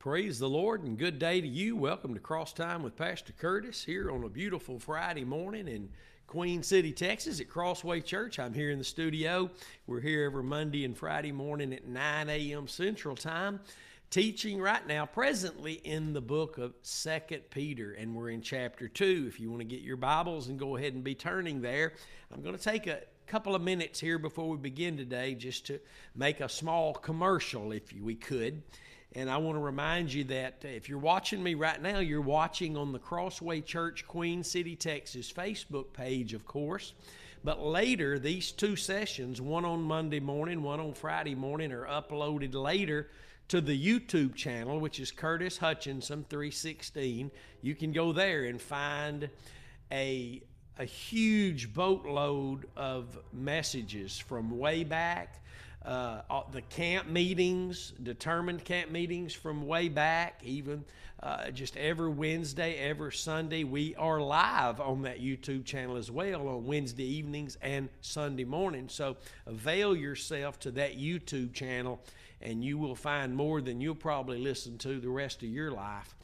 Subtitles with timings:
[0.00, 1.76] Praise the Lord and good day to you.
[1.76, 5.90] Welcome to Cross Time with Pastor Curtis here on a beautiful Friday morning in
[6.26, 8.38] Queen City, Texas at Crossway Church.
[8.38, 9.50] I'm here in the studio.
[9.86, 12.66] We're here every Monday and Friday morning at 9 a.m.
[12.66, 13.60] Central Time
[14.08, 19.26] teaching right now presently in the book of second peter and we're in chapter 2
[19.28, 21.92] if you want to get your bibles and go ahead and be turning there
[22.34, 25.78] i'm going to take a couple of minutes here before we begin today just to
[26.16, 28.60] make a small commercial if we could
[29.14, 32.20] and I want to remind you that uh, if you're watching me right now, you're
[32.20, 36.94] watching on the Crossway Church, Queen City, Texas Facebook page, of course.
[37.42, 42.54] But later, these two sessions, one on Monday morning, one on Friday morning, are uploaded
[42.54, 43.08] later
[43.48, 47.30] to the YouTube channel, which is Curtis Hutchinson 316.
[47.62, 49.28] You can go there and find
[49.90, 50.42] a
[50.78, 55.42] a huge boatload of messages from way back
[55.84, 60.84] uh, the camp meetings, determined camp meetings from way back, even
[61.22, 63.64] uh, just every Wednesday, every Sunday.
[63.64, 68.92] We are live on that YouTube channel as well on Wednesday evenings and Sunday mornings.
[68.92, 72.00] So avail yourself to that YouTube channel,
[72.42, 76.14] and you will find more than you'll probably listen to the rest of your life.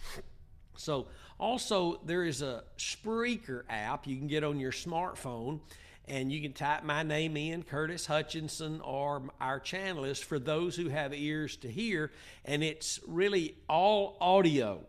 [0.79, 1.07] So,
[1.39, 5.61] also, there is a Spreaker app you can get on your smartphone
[6.09, 10.77] and you can type my name in, Curtis Hutchinson, or our channel is for those
[10.77, 12.13] who have ears to hear,
[12.45, 14.85] and it's really all audio.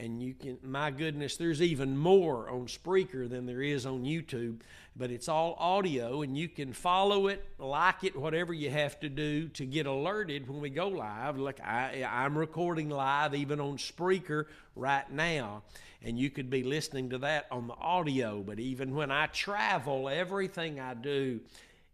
[0.00, 4.60] And you can, my goodness, there's even more on Spreaker than there is on YouTube,
[4.96, 9.10] but it's all audio, and you can follow it, like it, whatever you have to
[9.10, 11.38] do to get alerted when we go live.
[11.38, 15.64] Like I, I'm recording live even on Spreaker right now
[16.02, 18.42] and you could be listening to that on the audio.
[18.42, 21.40] But even when I travel, everything I do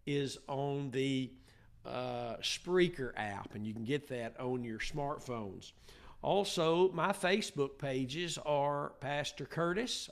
[0.06, 1.30] is on the
[1.84, 5.72] uh, Spreaker app, and you can get that on your smartphones.
[6.26, 10.10] Also, my Facebook pages are Pastor Curtis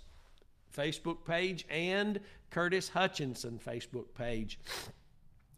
[0.73, 2.21] Facebook page and
[2.51, 4.61] Curtis Hutchinson Facebook page.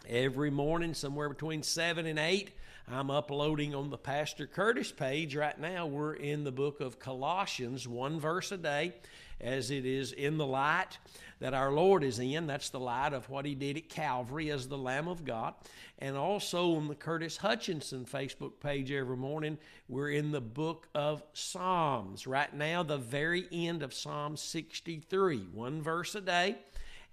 [0.09, 2.53] Every morning, somewhere between 7 and 8,
[2.89, 5.84] I'm uploading on the Pastor Curtis page right now.
[5.84, 8.94] We're in the book of Colossians, one verse a day,
[9.38, 10.97] as it is in the light
[11.41, 12.47] that our Lord is in.
[12.47, 15.55] That's the light of what He did at Calvary as the Lamb of God.
[15.99, 19.59] And also on the Curtis Hutchinson Facebook page every morning,
[19.89, 22.27] we're in the book of Psalms.
[22.27, 26.57] Right now, the very end of Psalm 63, one verse a day.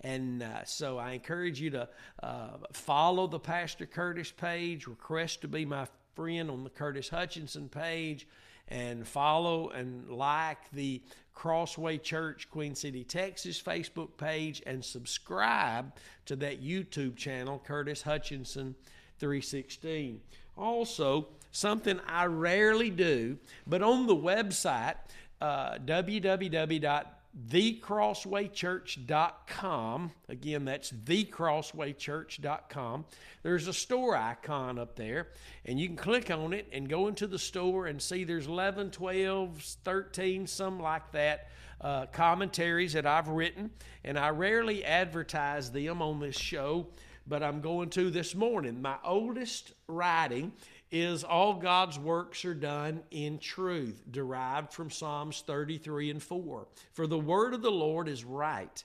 [0.02, 1.90] And uh, so I encourage you to
[2.22, 7.70] uh, follow the Pastor Curtis page, request to be my friend on the Curtis Hutchinson
[7.70, 8.28] page,
[8.68, 11.02] and follow and like the
[11.34, 15.94] Crossway Church Queen City, Texas Facebook page, and subscribe
[16.26, 18.76] to that YouTube channel, Curtis Hutchinson
[19.20, 20.22] 316.
[20.58, 24.96] Also, something I rarely do, but on the website,
[25.42, 27.06] uh, www
[27.50, 30.12] thecrosswaychurch.com.
[30.30, 33.06] Again, that's thecrosswaychurch.com.
[33.42, 35.30] There's a store icon up there,
[35.66, 38.92] and you can click on it and go into the store and see there's 11,
[38.92, 41.50] 12, 13, some like that.
[41.82, 43.70] Uh, commentaries that I've written,
[44.06, 46.88] and I rarely advertise them on this show,
[47.28, 48.82] but I'm going to this morning.
[48.82, 50.54] My oldest writing
[50.94, 56.68] is all God's works are done in truth, derived from Psalms 33 and 4.
[56.92, 58.84] For the word of the Lord is right,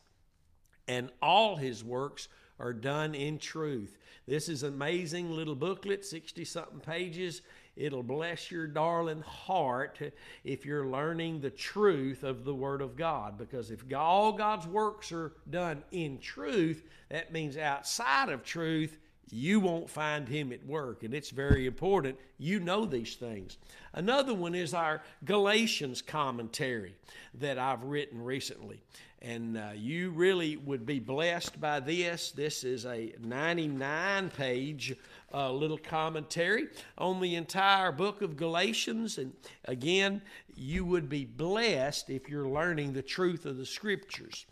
[0.88, 3.98] and all his works are done in truth.
[4.26, 7.42] This is an amazing little booklet, 60 something pages.
[7.76, 10.00] It'll bless your darling heart
[10.44, 13.36] if you're learning the truth of the Word of God.
[13.36, 18.98] Because if all God's works are done in truth, that means outside of truth,
[19.30, 21.02] you won't find him at work.
[21.02, 23.58] And it's very important you know these things.
[23.92, 26.94] Another one is our Galatians commentary
[27.34, 28.80] that I've written recently.
[29.20, 32.30] And uh, you really would be blessed by this.
[32.30, 34.94] This is a 99 page
[35.34, 39.18] uh, little commentary on the entire book of Galatians.
[39.18, 39.32] And
[39.64, 40.22] again,
[40.54, 44.46] you would be blessed if you're learning the truth of the scriptures.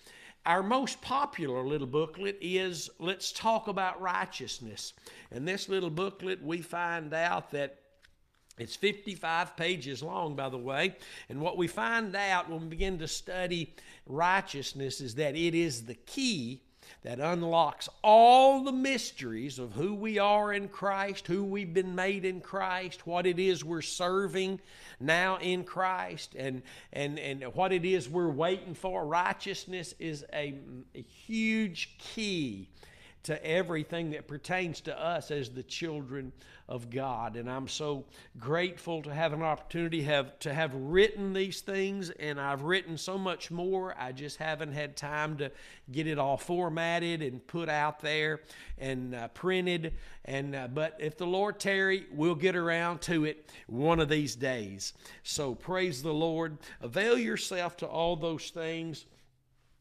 [0.47, 4.93] Our most popular little booklet is Let's Talk About Righteousness.
[5.33, 7.81] And this little booklet, we find out that
[8.57, 10.99] it's 55 pages long, by the way.
[11.29, 13.75] And what we find out when we begin to study
[14.07, 16.63] righteousness is that it is the key
[17.03, 22.25] that unlocks all the mysteries of who we are in Christ, who we've been made
[22.25, 24.61] in Christ, what it is we're serving
[24.99, 26.63] now in Christ, and,
[26.93, 29.07] and, and what it is we're waiting for.
[29.07, 30.55] Righteousness is a,
[30.95, 32.69] a huge key
[33.27, 36.33] to everything that pertains to us as the children
[36.69, 37.37] of God.
[37.37, 38.05] And I'm so
[38.39, 43.19] grateful to have an opportunity have to have written these things and I've written so
[43.19, 43.95] much more.
[43.99, 45.51] I just haven't had time to
[45.91, 48.43] get it all formatted and put out there
[48.79, 49.95] and uh, printed
[50.25, 54.37] and uh, but if the Lord tarry, we'll get around to it one of these
[54.37, 54.93] days.
[55.23, 56.59] So praise the Lord.
[56.81, 59.07] Avail yourself to all those things.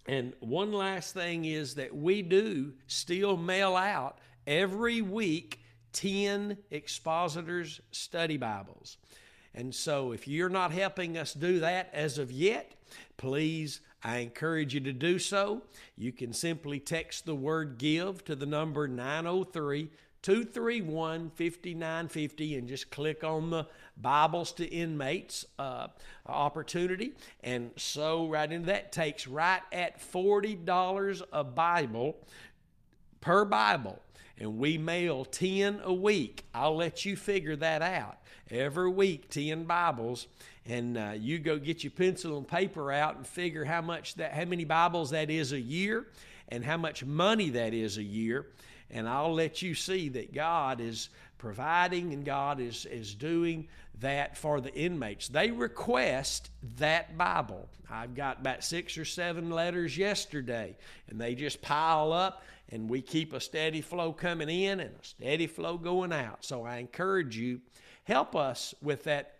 [0.07, 5.61] And one last thing is that we do still mail out every week
[5.93, 8.97] 10 Expositor's study Bibles.
[9.55, 12.73] And so if you're not helping us do that as of yet,
[13.17, 15.63] please, I encourage you to do so.
[15.97, 19.89] You can simply text the word give to the number 903
[20.25, 25.85] 231 5950 and just click on the Bibles to Inmates uh,
[26.25, 27.13] opportunity.
[27.43, 32.17] And so, right into that takes right at $40 a Bible
[33.21, 34.01] per Bible
[34.39, 36.43] and we mail 10 a week.
[36.55, 38.17] I'll let you figure that out.
[38.49, 40.25] Every week, 10 Bibles,
[40.65, 44.33] and uh, you go get your pencil and paper out and figure how much that,
[44.33, 46.07] how many Bibles that is a year,
[46.49, 48.47] and how much money that is a year.
[48.89, 53.67] And I'll let you see that God is providing and God is, is doing
[53.99, 55.27] that for the inmates.
[55.27, 57.69] They request that Bible.
[57.89, 60.75] I've got about six or seven letters yesterday,
[61.07, 65.05] and they just pile up and we keep a steady flow coming in and a
[65.05, 66.43] steady flow going out.
[66.43, 67.61] So I encourage you,
[68.05, 69.35] help us with that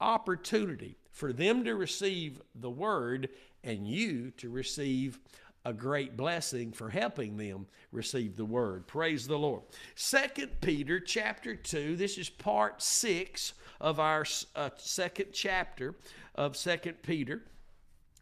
[0.00, 3.28] opportunity for them to receive the word
[3.62, 5.18] and you to receive
[5.66, 8.86] a great blessing for helping them receive the word.
[8.86, 9.62] Praise the Lord.
[9.96, 14.24] Second Peter chapter 2, this is part 6 of our
[14.54, 15.96] uh, second chapter
[16.36, 17.42] of Second Peter.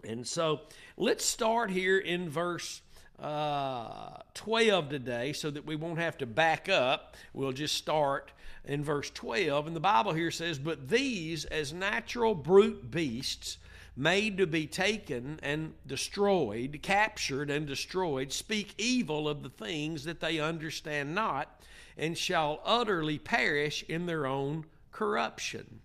[0.03, 0.63] And so
[0.97, 2.81] let's start here in verse
[3.19, 7.15] uh, 12 today so that we won't have to back up.
[7.35, 8.33] We'll just start
[8.65, 9.67] in verse 12.
[9.67, 13.59] And the Bible here says, But these, as natural brute beasts,
[13.97, 20.21] made to be taken and destroyed, captured and destroyed, speak evil of the things that
[20.21, 21.61] they understand not,
[21.97, 25.81] and shall utterly perish in their own corruption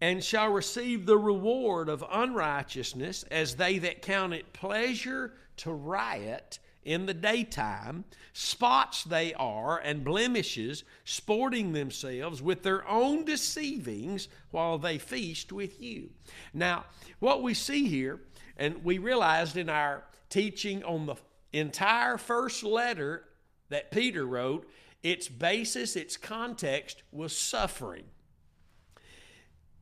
[0.00, 6.58] and shall receive the reward of unrighteousness as they that count it pleasure to riot
[6.84, 14.78] in the daytime, spots they are and blemishes, sporting themselves with their own deceivings while
[14.78, 16.10] they feast with you.
[16.52, 16.84] Now,
[17.18, 18.20] what we see here,
[18.56, 21.16] and we realized in our teaching on the
[21.52, 23.24] entire first letter
[23.68, 24.68] that Peter wrote,
[25.02, 28.04] its basis, its context was suffering.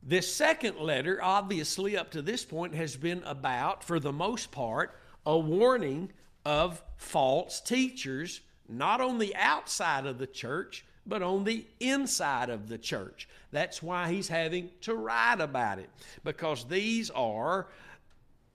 [0.05, 4.99] This second letter, obviously, up to this point, has been about, for the most part,
[5.25, 6.11] a warning
[6.45, 12.69] of false teachers, not on the outside of the church, but on the inside of
[12.69, 13.27] the church.
[13.51, 15.89] That's why he's having to write about it,
[16.23, 17.67] because these are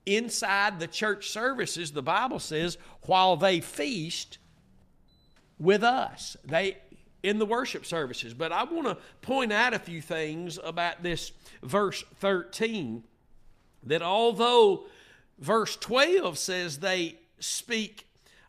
[0.05, 4.39] inside the church services, the Bible says, while they feast
[5.59, 6.35] with us.
[6.43, 6.77] They
[7.23, 8.33] in the worship services.
[8.33, 11.31] But I want to point out a few things about this
[11.61, 13.03] verse 13
[13.83, 14.85] that although
[15.37, 18.07] verse 12 says they speak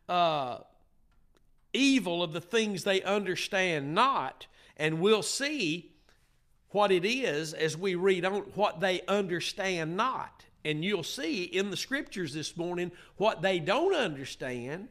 [0.08, 0.58] uh,
[1.72, 4.46] evil of the things they understand not,
[4.76, 5.92] and we'll see
[6.70, 10.44] what it is as we read on what they understand not.
[10.64, 14.88] And you'll see in the scriptures this morning what they don't understand.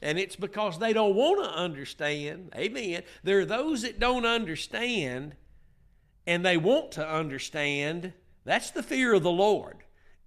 [0.00, 2.52] And it's because they don't want to understand.
[2.54, 3.02] Amen.
[3.22, 5.34] There are those that don't understand
[6.26, 8.12] and they want to understand.
[8.44, 9.84] That's the fear of the Lord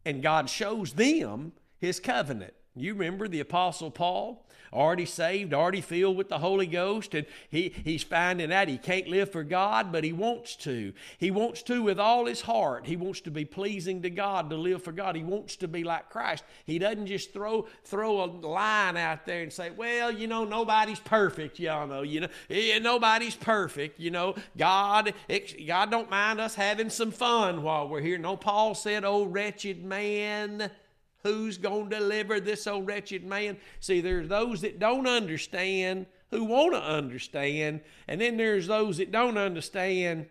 [0.08, 2.54] and God shows them his covenant.
[2.80, 4.44] You remember the Apostle Paul?
[4.74, 9.08] already saved, already filled with the Holy Ghost, and he, he's finding out he can't
[9.08, 10.94] live for God, but he wants to.
[11.18, 12.86] He wants to with all his heart.
[12.86, 15.16] He wants to be pleasing to God, to live for God.
[15.16, 16.44] He wants to be like Christ.
[16.66, 21.00] He doesn't just throw throw a line out there and say, "Well, you know, nobody's
[21.00, 24.00] perfect." Y'all know, you know, yeah, nobody's perfect.
[24.00, 28.18] You know, God, eh, God don't mind us having some fun while we're here.
[28.18, 30.72] No, Paul said, "Oh, wretched man."
[31.28, 33.58] Who's going to deliver this old wretched man?
[33.80, 39.12] See, there's those that don't understand who want to understand, and then there's those that
[39.12, 40.28] don't understand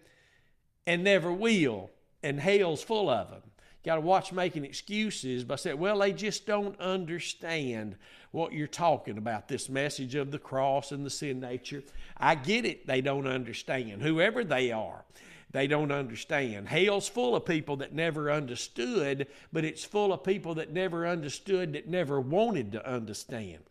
[0.86, 1.90] and never will,
[2.22, 3.42] and hell's full of them.
[3.84, 7.96] Got to watch making excuses by saying, well, they just don't understand
[8.30, 11.82] what you're talking about, this message of the cross and the sin nature.
[12.16, 15.04] I get it, they don't understand, whoever they are
[15.50, 16.68] they don't understand.
[16.68, 21.72] Hell's full of people that never understood, but it's full of people that never understood
[21.72, 23.62] that never wanted to understand.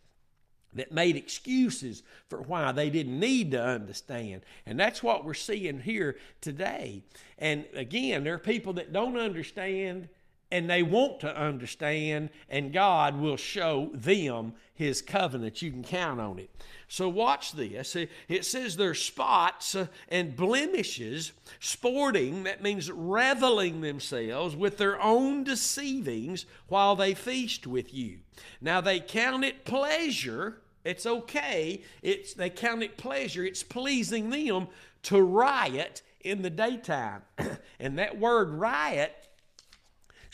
[0.76, 4.42] that made excuses for why they didn't need to understand.
[4.66, 7.02] And that's what we're seeing here today.
[7.40, 10.10] And again, there are people that don't understand
[10.56, 15.62] and they want to understand, and God will show them His covenant.
[15.62, 16.50] You can count on it.
[16.88, 17.96] So, watch this.
[18.30, 25.44] It says there's spots uh, and blemishes, sporting, that means reveling themselves with their own
[25.44, 28.20] deceivings while they feast with you.
[28.62, 31.82] Now, they count it pleasure it's okay.
[32.04, 33.44] It's they count it pleasure.
[33.44, 34.68] It's pleasing them
[35.04, 37.24] to riot in the daytime.
[37.80, 39.25] and that word riot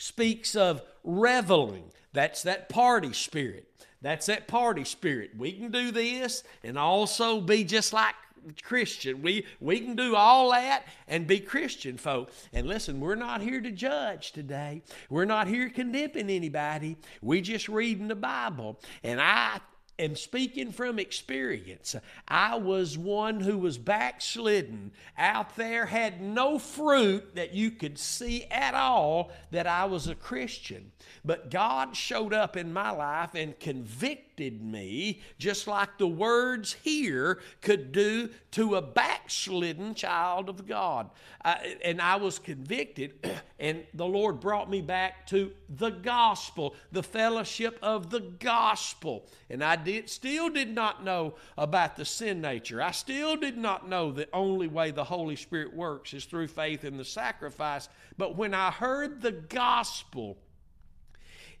[0.02, 1.84] speaks of reveling.
[2.12, 3.68] That's that party spirit.
[4.00, 5.30] That's that party spirit.
[5.38, 8.16] We can do this and also be just like
[8.64, 9.22] Christian.
[9.22, 12.32] We we can do all that and be Christian folk.
[12.52, 14.82] And listen, we're not here to judge today.
[15.08, 16.96] We're not here condemning anybody.
[17.20, 18.80] We just reading the Bible.
[19.04, 19.60] And I
[19.98, 21.94] am speaking from experience.
[22.26, 28.44] I was one who was backslidden out there, had no fruit that you could see
[28.50, 30.92] at all that I was a Christian.
[31.24, 37.40] But God showed up in my life and convicted me, just like the words here
[37.60, 41.10] could do to a backslidden child of God.
[41.44, 43.14] Uh, and I was convicted,
[43.58, 49.26] and the Lord brought me back to the gospel, the fellowship of the gospel.
[49.50, 52.80] And I did still did not know about the sin nature.
[52.80, 56.84] I still did not know the only way the Holy Spirit works is through faith
[56.84, 57.88] in the sacrifice.
[58.18, 60.38] But when I heard the gospel,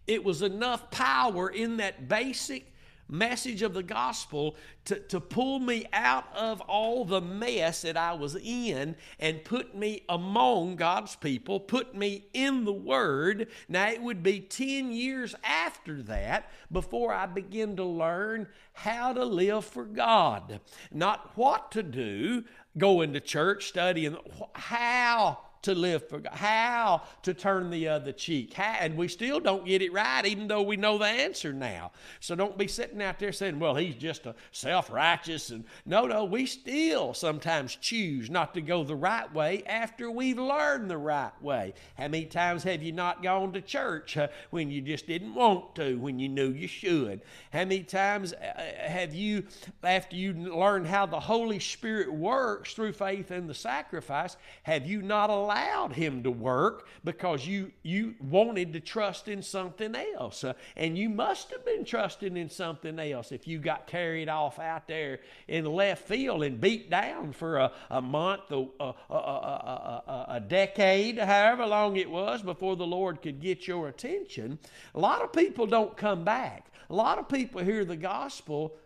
[0.06, 2.72] it was enough power in that basic
[3.12, 4.56] message of the gospel
[4.86, 9.76] to, to pull me out of all the mess that I was in and put
[9.76, 13.48] me among God's people, put me in the Word.
[13.68, 19.24] Now, it would be 10 years after that before I begin to learn how to
[19.24, 20.60] live for God.
[20.90, 22.44] Not what to do,
[22.78, 24.16] going to church, studying,
[24.54, 28.54] how to live for God, how to turn the other cheek.
[28.54, 31.92] How, and we still don't get it right, even though we know the answer now.
[32.20, 35.50] So don't be sitting out there saying, well, he's just a self righteous.
[35.50, 40.38] And no, no, we still sometimes choose not to go the right way after we've
[40.38, 41.74] learned the right way.
[41.96, 45.76] How many times have you not gone to church uh, when you just didn't want
[45.76, 47.22] to, when you knew you should?
[47.52, 49.44] How many times uh, have you,
[49.84, 55.02] after you learned how the Holy Spirit works through faith in the sacrifice, have you
[55.02, 55.51] not allowed?
[55.52, 60.44] Allowed him to work because you you wanted to trust in something else.
[60.44, 64.58] Uh, and you must have been trusting in something else if you got carried off
[64.58, 70.26] out there in left field and beat down for a, a month a, a, a,
[70.28, 74.58] a decade however long it was before the lord could get your attention.
[74.94, 76.66] A lot of people don't come back.
[76.88, 78.76] A lot of people hear the gospel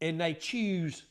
[0.00, 1.04] and they choose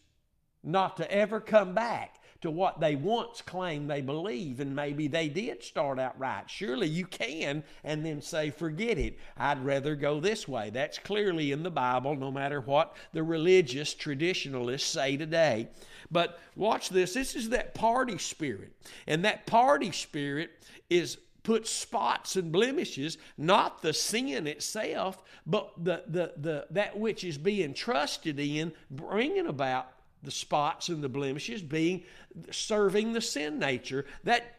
[0.64, 5.28] not to ever come back to what they once claimed they believe, and maybe they
[5.28, 6.44] did start out right.
[6.48, 9.18] Surely you can, and then say, forget it.
[9.38, 10.70] I'd rather go this way.
[10.70, 15.68] That's clearly in the Bible, no matter what the religious traditionalists say today.
[16.12, 17.14] But watch this.
[17.14, 18.72] This is that party spirit.
[19.06, 20.52] And that party spirit
[20.90, 27.24] is put spots and blemishes, not the sin itself, but the, the, the, that which
[27.24, 29.88] is being trusted in, bringing about
[30.24, 32.04] the spots and the blemishes being
[32.52, 34.56] serving the sin nature that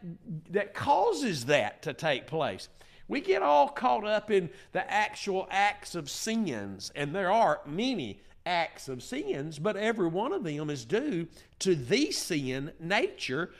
[0.49, 2.69] that causes that to take place.
[3.07, 8.21] We get all caught up in the actual acts of sins and there are many
[8.45, 11.27] acts of sins but every one of them is due
[11.59, 13.51] to the sin nature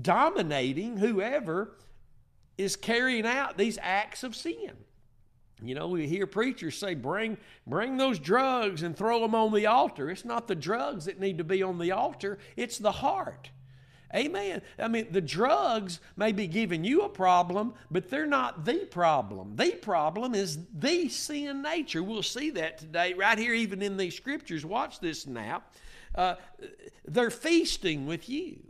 [0.00, 1.76] dominating whoever
[2.56, 4.72] is carrying out these acts of sin
[5.68, 9.66] you know, we hear preachers say, bring, bring those drugs and throw them on the
[9.66, 10.10] altar.
[10.10, 13.50] It's not the drugs that need to be on the altar, it's the heart.
[14.14, 14.60] Amen.
[14.78, 19.56] I mean, the drugs may be giving you a problem, but they're not the problem.
[19.56, 22.02] The problem is the sin nature.
[22.02, 24.66] We'll see that today, right here, even in these scriptures.
[24.66, 25.62] Watch this now.
[26.14, 26.34] Uh,
[27.06, 28.60] they're feasting with you.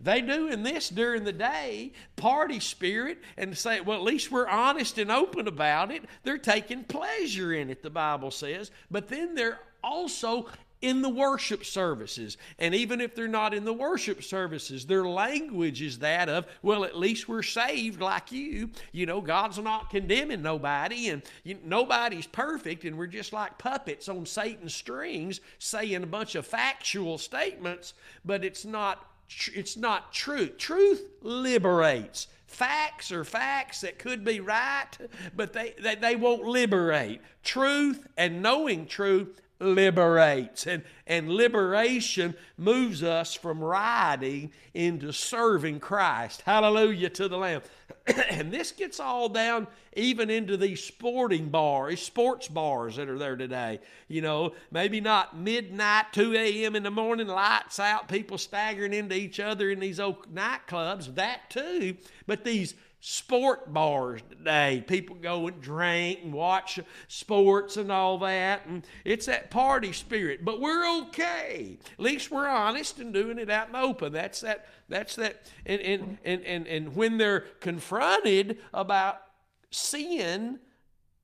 [0.00, 4.48] They do in this during the day, party spirit, and say, well, at least we're
[4.48, 6.04] honest and open about it.
[6.22, 8.70] They're taking pleasure in it, the Bible says.
[8.90, 10.46] But then they're also
[10.82, 12.38] in the worship services.
[12.58, 16.84] And even if they're not in the worship services, their language is that of, well,
[16.84, 18.70] at least we're saved like you.
[18.92, 24.08] You know, God's not condemning nobody, and you, nobody's perfect, and we're just like puppets
[24.08, 27.92] on Satan's strings saying a bunch of factual statements,
[28.24, 29.06] but it's not
[29.54, 30.58] it's not truth.
[30.58, 32.26] Truth liberates.
[32.46, 34.90] Facts are facts that could be right,
[35.36, 37.20] but they, they, they won't liberate.
[37.44, 40.66] Truth and knowing truth liberates.
[40.66, 46.42] And, and liberation moves us from riding into serving Christ.
[46.42, 47.62] Hallelujah to the Lamb.
[48.30, 53.36] and this gets all down even into these sporting bars, sports bars that are there
[53.36, 53.80] today.
[54.08, 56.76] You know, maybe not midnight, 2 a.m.
[56.76, 61.50] in the morning, lights out, people staggering into each other in these old nightclubs, that
[61.50, 61.96] too.
[62.26, 64.84] But these sport bars today.
[64.86, 66.78] People go and drink and watch
[67.08, 68.66] sports and all that.
[68.66, 70.44] And it's that party spirit.
[70.44, 71.78] But we're okay.
[71.92, 74.12] At least we're honest and doing it out in the open.
[74.12, 79.22] That's that that's that and and and and, and when they're confronted about
[79.70, 80.60] sin,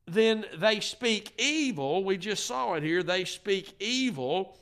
[0.06, 2.04] then they speak evil.
[2.04, 3.02] We just saw it here.
[3.02, 4.58] They speak evil.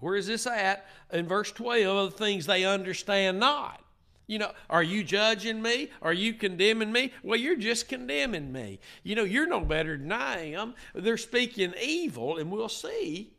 [0.00, 0.86] Where is this at?
[1.12, 3.82] In verse 12, of the things they understand not.
[4.28, 5.90] You know, are you judging me?
[6.02, 7.12] Are you condemning me?
[7.22, 8.78] Well, you're just condemning me.
[9.02, 10.74] You know, you're no better than I am.
[10.94, 13.32] They're speaking evil, and we'll see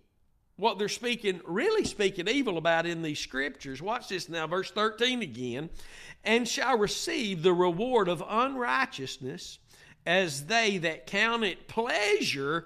[0.58, 3.84] what they're speaking, really speaking evil about in these scriptures.
[3.84, 5.70] Watch this now, verse 13 again.
[6.24, 9.60] And shall receive the reward of unrighteousness
[10.08, 12.66] as they that count it pleasure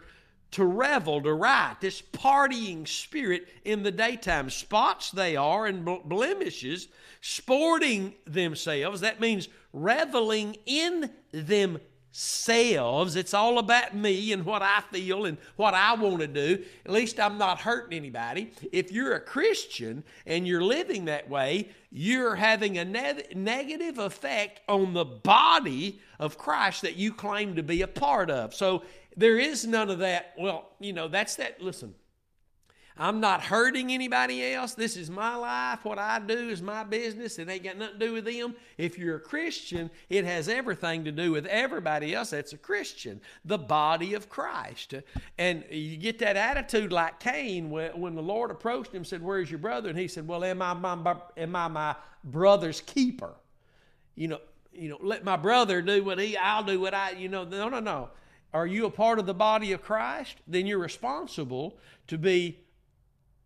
[0.53, 4.49] to revel, to riot, this partying spirit in the daytime.
[4.49, 6.87] Spots they are and blemishes,
[7.21, 9.01] sporting themselves.
[9.01, 13.15] That means reveling in themselves.
[13.15, 16.63] It's all about me and what I feel and what I want to do.
[16.85, 18.51] At least I'm not hurting anybody.
[18.71, 24.61] If you're a Christian and you're living that way, you're having a ne- negative effect
[24.67, 28.53] on the body of Christ that you claim to be a part of.
[28.53, 28.83] So
[29.17, 30.33] there is none of that.
[30.37, 31.61] Well, you know, that's that.
[31.61, 31.95] Listen,
[32.95, 34.75] I'm not hurting anybody else.
[34.75, 35.83] This is my life.
[35.83, 37.39] What I do is my business.
[37.39, 38.55] It ain't got nothing to do with them.
[38.77, 43.19] If you're a Christian, it has everything to do with everybody else that's a Christian,
[43.45, 44.93] the body of Christ.
[45.39, 49.59] And you get that attitude like Cain when the Lord approached him said, Where's your
[49.59, 49.89] brother?
[49.89, 53.33] And he said, Well, am I my, am I my brother's keeper?
[54.15, 54.39] You know,
[54.71, 57.69] you know, let my brother do what he, I'll do what I, you know, no,
[57.69, 58.09] no, no.
[58.53, 60.37] Are you a part of the body of Christ?
[60.47, 62.59] Then you're responsible to be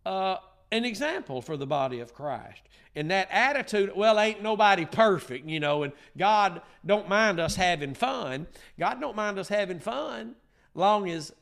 [0.04, 0.36] uh,
[0.70, 2.62] an example for the body of Christ.
[2.94, 7.94] And that attitude, well, ain't nobody perfect, you know, and God don't mind us having
[7.94, 8.46] fun.
[8.78, 10.34] God don't mind us having fun
[10.74, 11.32] long as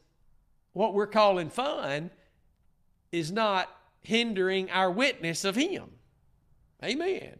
[0.72, 2.11] what we're calling fun
[3.11, 3.68] is not
[4.00, 5.90] hindering our witness of Him.
[6.85, 7.38] Amen.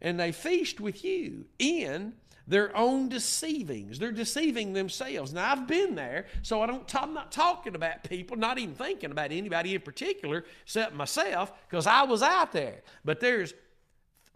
[0.00, 2.14] And they feast with you in
[2.46, 3.98] their own deceivings.
[3.98, 5.32] They're deceiving themselves.
[5.32, 9.10] Now, I've been there, so I don't, I'm not talking about people, not even thinking
[9.10, 12.82] about anybody in particular except myself, because I was out there.
[13.04, 13.54] But there's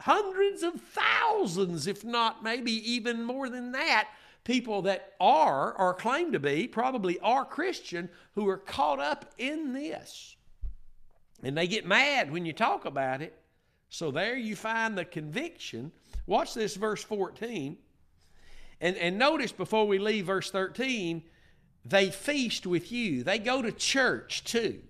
[0.01, 4.09] hundreds of thousands, if not maybe even more than that,
[4.45, 9.73] people that are or claim to be, probably are Christian, who are caught up in
[9.73, 10.37] this.
[11.43, 13.39] And they get mad when you talk about it.
[13.91, 15.93] So there you find the conviction.
[16.27, 17.77] Watch this verse 14.
[18.81, 21.23] And, and notice before we leave verse 13,
[21.85, 23.25] they feast with you.
[23.25, 24.81] They go to church too.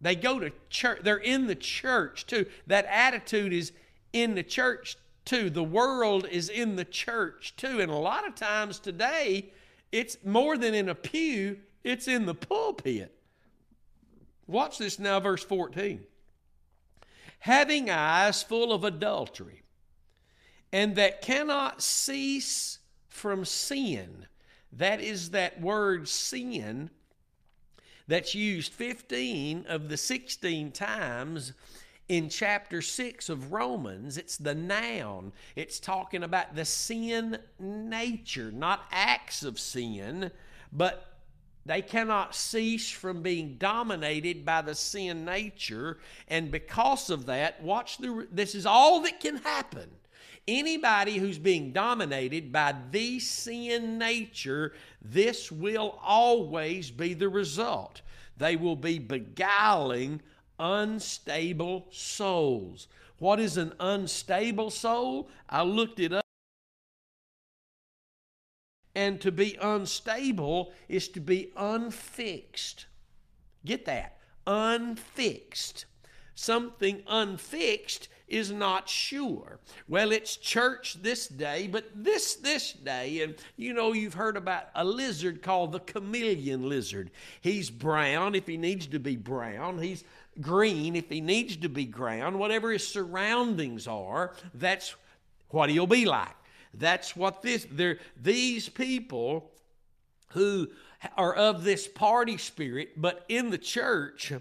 [0.00, 1.00] They go to church.
[1.02, 2.46] They're in the church too.
[2.66, 3.72] That attitude is
[4.12, 5.50] in the church too.
[5.50, 7.80] The world is in the church too.
[7.80, 9.52] And a lot of times today,
[9.92, 13.12] it's more than in a pew, it's in the pulpit.
[14.46, 16.04] Watch this now, verse 14.
[17.40, 19.62] Having eyes full of adultery
[20.76, 24.26] and that cannot cease from sin.
[24.74, 26.90] That is that word sin
[28.06, 31.54] that's used 15 of the 16 times
[32.10, 34.18] in chapter 6 of Romans.
[34.18, 35.32] It's the noun.
[35.56, 40.30] It's talking about the sin nature, not acts of sin,
[40.70, 41.16] but
[41.64, 46.00] they cannot cease from being dominated by the sin nature.
[46.28, 49.88] And because of that, watch the, this is all that can happen
[50.48, 58.02] Anybody who's being dominated by the sin nature, this will always be the result.
[58.36, 60.20] They will be beguiling
[60.58, 62.86] unstable souls.
[63.18, 65.28] What is an unstable soul?
[65.48, 66.24] I looked it up.
[68.94, 72.86] And to be unstable is to be unfixed.
[73.64, 74.18] Get that?
[74.46, 75.86] Unfixed.
[76.34, 79.60] Something unfixed is not sure.
[79.88, 84.68] Well, it's church this day, but this this day, and you know you've heard about
[84.74, 87.10] a lizard called the chameleon lizard.
[87.40, 89.78] He's brown if he needs to be brown.
[89.78, 90.04] He's
[90.40, 92.38] green if he needs to be ground.
[92.38, 94.94] Whatever his surroundings are, that's
[95.50, 96.34] what he'll be like.
[96.74, 97.66] That's what this
[98.20, 99.50] these people
[100.30, 100.68] who
[101.16, 104.32] are of this party spirit, but in the church,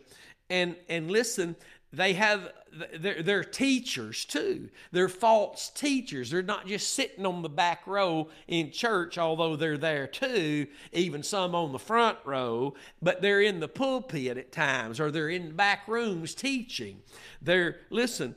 [0.50, 1.56] and and listen,
[1.96, 2.52] they have
[3.00, 4.70] they're, they're, teachers too.
[4.92, 6.30] They're false teachers.
[6.30, 11.24] They're not just sitting on the back row in church, although they're there too, even
[11.24, 15.56] some on the front row, but they're in the pulpit at times or they're in
[15.56, 17.02] back rooms teaching.
[17.42, 18.36] They're, listen,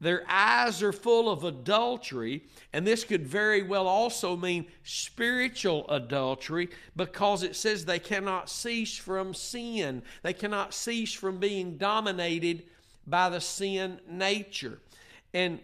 [0.00, 6.70] their eyes are full of adultery, and this could very well also mean spiritual adultery
[6.96, 10.02] because it says they cannot cease from sin.
[10.22, 12.64] They cannot cease from being dominated
[13.06, 14.80] by the sin nature.
[15.34, 15.60] And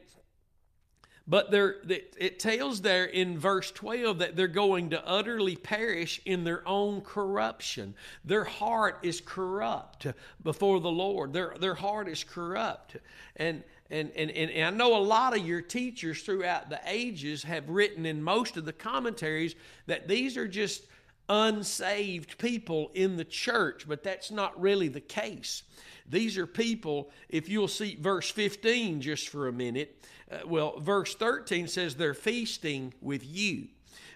[1.29, 6.45] but there, it tells there in verse 12 that they're going to utterly perish in
[6.45, 7.97] their own corruption.
[8.25, 10.07] Their heart is corrupt
[10.45, 11.33] before the Lord.
[11.33, 12.99] Their, their heart is corrupt.
[13.35, 17.69] And, and, and, and I know a lot of your teachers throughout the ages have
[17.69, 19.55] written in most of the commentaries
[19.87, 20.87] that these are just
[21.29, 25.63] unsaved people in the church, but that's not really the case.
[26.09, 31.15] These are people, if you'll see verse 15 just for a minute, uh, well, verse
[31.15, 33.69] 13 says they're feasting with you.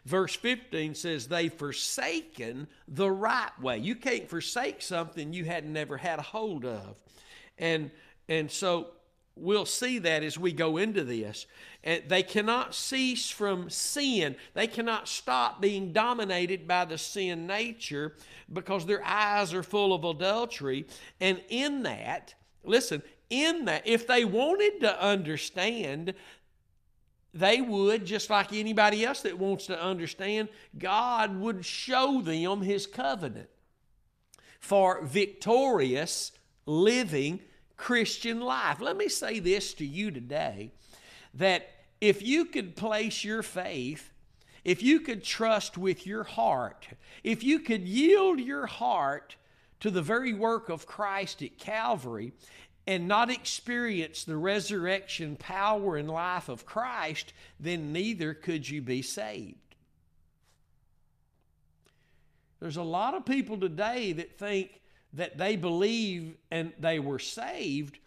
[0.05, 3.79] Verse 15 says they've forsaken the right way.
[3.79, 6.97] You can't forsake something you had never had a hold of.
[7.59, 7.91] And,
[8.29, 8.89] and so
[9.37, 11.47] we'll see that as we go into this.
[11.83, 14.37] And they cannot cease from sin.
[14.55, 18.15] They cannot stop being dominated by the sin nature
[18.53, 20.87] because their eyes are full of adultery.
[21.21, 26.15] And in that, listen, in that, if they wanted to understand,
[27.33, 32.87] they would, just like anybody else that wants to understand, God would show them His
[32.87, 33.49] covenant
[34.59, 36.33] for victorious
[36.67, 37.41] living
[37.81, 38.79] Christian life.
[38.79, 40.71] Let me say this to you today
[41.33, 44.13] that if you could place your faith,
[44.65, 46.89] if you could trust with your heart,
[47.25, 49.37] if you could yield your heart
[49.81, 52.35] to the very work of Christ at Calvary
[52.87, 59.01] and not experience the resurrection power and life of Christ, then neither could you be
[59.01, 59.57] saved.
[62.61, 64.80] There's a lot of people today that think
[65.15, 67.99] that they believe and they were saved,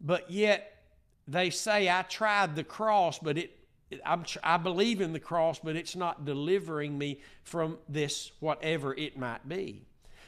[0.00, 0.84] but yet
[1.26, 3.56] they say, I tried the cross, but it,
[4.04, 9.18] I'm, I believe in the cross, but it's not delivering me from this, whatever it
[9.18, 9.84] might be.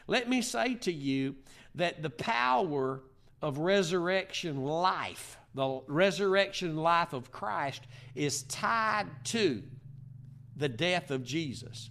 [0.06, 1.36] Let me say to you
[1.74, 3.02] that the power
[3.40, 7.82] of resurrection life, the resurrection life of Christ,
[8.14, 9.62] is tied to
[10.56, 11.90] the death of Jesus.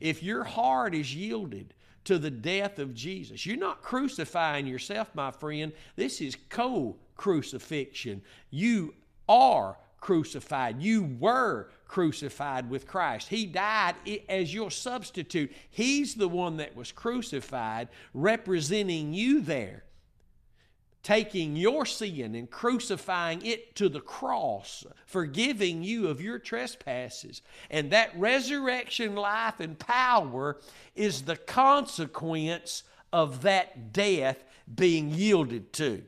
[0.00, 1.74] If your heart is yielded
[2.06, 5.72] to the death of Jesus, you're not crucifying yourself, my friend.
[5.96, 8.22] This is co crucifixion.
[8.50, 8.94] You
[9.28, 10.80] are crucified.
[10.80, 13.28] You were crucified with Christ.
[13.28, 13.96] He died
[14.28, 15.52] as your substitute.
[15.70, 19.85] He's the one that was crucified, representing you there
[21.06, 27.42] taking your sin and crucifying it to the cross, forgiving you of your trespasses.
[27.70, 30.58] And that resurrection life and power
[30.96, 34.42] is the consequence of that death
[34.74, 36.02] being yielded to.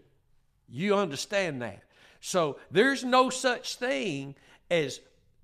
[0.69, 1.85] You understand that?
[2.21, 4.35] So there's no such thing
[4.69, 4.99] as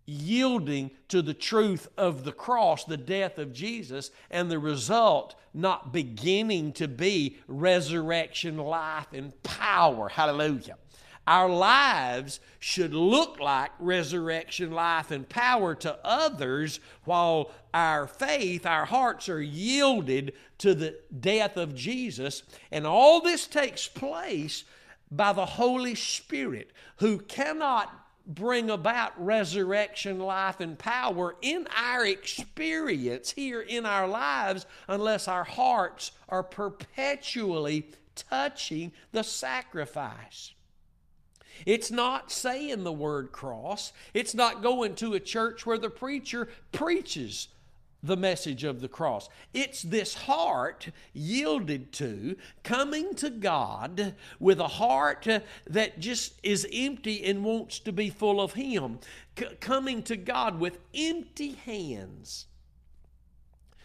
[0.06, 5.92] yielding to the truth of the cross, the death of Jesus, and the result not
[5.92, 10.08] beginning to be resurrection life and power.
[10.08, 10.76] Hallelujah.
[11.26, 18.84] Our lives should look like resurrection life and power to others while our faith, our
[18.84, 22.42] hearts are yielded to the death of Jesus.
[22.70, 24.64] And all this takes place
[25.10, 33.30] by the Holy Spirit who cannot bring about resurrection life and power in our experience
[33.30, 40.52] here in our lives unless our hearts are perpetually touching the sacrifice.
[41.66, 43.92] It's not saying the word cross.
[44.12, 47.48] It's not going to a church where the preacher preaches
[48.04, 49.28] the message of the cross.
[49.54, 55.26] It's this heart yielded to, coming to God with a heart
[55.66, 58.98] that just is empty and wants to be full of Him.
[59.38, 62.46] C- coming to God with empty hands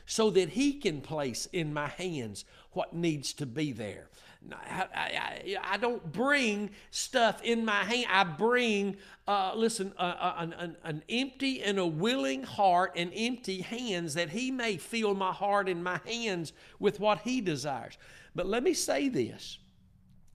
[0.05, 4.09] so that He can place in my hands what needs to be there.
[4.51, 8.05] I, I, I, don't bring stuff in my hand.
[8.09, 8.95] I bring,
[9.27, 14.77] uh, listen, an, an, empty and a willing heart and empty hands that He may
[14.77, 17.97] fill my heart and my hands with what He desires.
[18.33, 19.59] But let me say this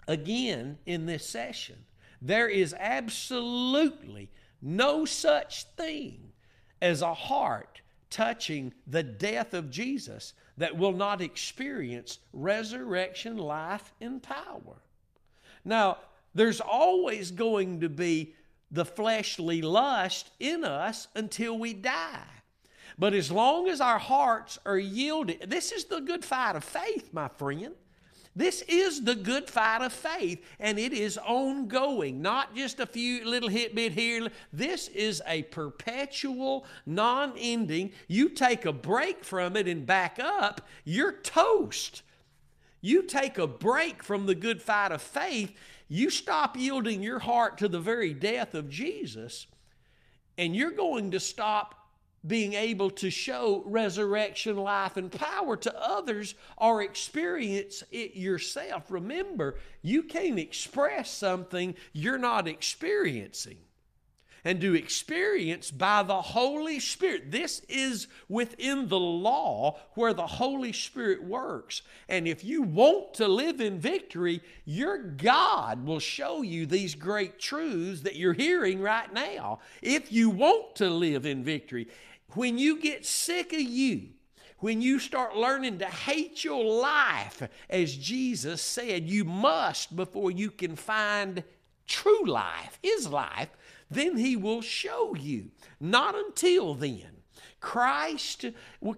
[0.06, 1.76] again in this session
[2.20, 4.30] there is absolutely
[4.62, 6.32] no such thing
[6.80, 14.22] as a heart touching the death of Jesus that will not experience resurrection, life, and
[14.22, 14.76] power.
[15.64, 15.98] Now,
[16.34, 18.34] there's always going to be
[18.70, 22.26] the fleshly lust in us until we die.
[22.98, 27.12] But as long as our hearts are yielded, this is the good fight of faith,
[27.12, 27.74] my friend.
[28.36, 33.24] This is the good fight of faith, and it is ongoing, not just a few
[33.24, 34.28] little hit bit here.
[34.52, 37.92] This is a perpetual, non ending.
[38.08, 42.02] You take a break from it and back up, you're toast.
[42.80, 45.56] You take a break from the good fight of faith,
[45.88, 49.46] you stop yielding your heart to the very death of Jesus,
[50.36, 51.83] and you're going to stop
[52.26, 58.90] being able to show resurrection life and power to others or experience it yourself.
[58.90, 63.58] Remember, you can't express something you're not experiencing
[64.44, 67.30] and to experience by the Holy Spirit.
[67.30, 71.82] This is within the law where the Holy Spirit works.
[72.08, 77.38] And if you want to live in victory, your God will show you these great
[77.38, 79.60] truths that you're hearing right now.
[79.80, 81.88] If you want to live in victory,
[82.34, 84.10] when you get sick of you,
[84.58, 90.50] when you start learning to hate your life, as Jesus said, you must before you
[90.50, 91.44] can find
[91.86, 93.50] true life, His life,
[93.90, 95.50] then He will show you.
[95.80, 97.22] Not until then.
[97.60, 98.46] Christ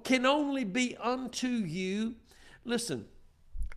[0.04, 2.16] can only be unto you,
[2.64, 3.06] listen,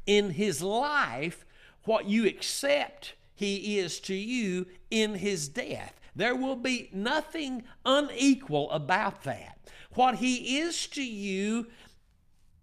[0.06, 1.45] in His life,
[1.84, 5.98] what you accept He is to you in His death.
[6.19, 9.58] There will be nothing unequal about that.
[9.93, 11.67] What He is to you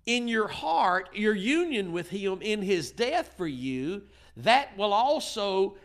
[0.05, 4.03] in your heart, your union with Him in His death for you,
[4.37, 5.79] that will also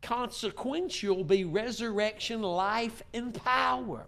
[0.00, 4.06] consequential be resurrection, life, and power.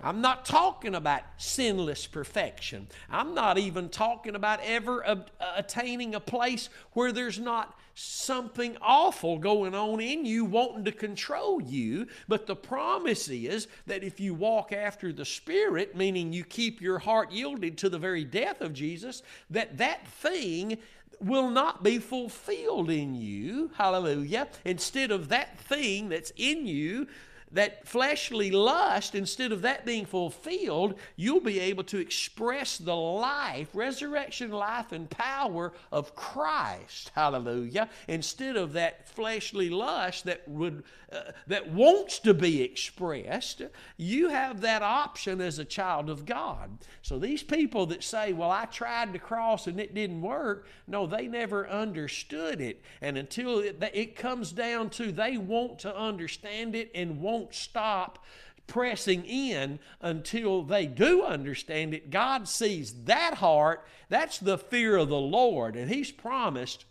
[0.00, 2.88] I'm not talking about sinless perfection.
[3.10, 5.24] I'm not even talking about ever
[5.56, 11.60] attaining a place where there's not something awful going on in you wanting to control
[11.60, 12.06] you.
[12.26, 16.98] But the promise is that if you walk after the Spirit, meaning you keep your
[16.98, 20.78] heart yielded to the very death of Jesus, that that thing
[21.20, 23.70] will not be fulfilled in you.
[23.76, 24.48] Hallelujah.
[24.64, 27.06] Instead of that thing that's in you,
[27.52, 33.68] that fleshly lust, instead of that being fulfilled, you'll be able to express the life,
[33.74, 37.10] resurrection life, and power of Christ.
[37.14, 37.88] Hallelujah.
[38.08, 43.60] Instead of that fleshly lust that would uh, that wants to be expressed,
[43.98, 46.70] you have that option as a child of God.
[47.02, 51.06] So these people that say, "Well, I tried to cross and it didn't work," no,
[51.06, 52.80] they never understood it.
[53.02, 57.54] And until it, it comes down to they want to understand it and want won't
[57.54, 58.24] stop
[58.68, 62.10] pressing in until they do understand it.
[62.10, 63.84] God sees that heart.
[64.08, 65.74] That's the fear of the Lord.
[65.74, 66.84] And He's promised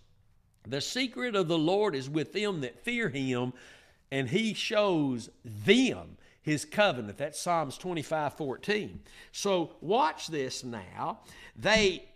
[0.67, 3.53] the secret of the Lord is with them that fear Him,
[4.11, 7.17] and He shows them His covenant.
[7.17, 8.99] That's Psalms 25 14.
[9.31, 11.21] So watch this now.
[11.55, 12.09] They,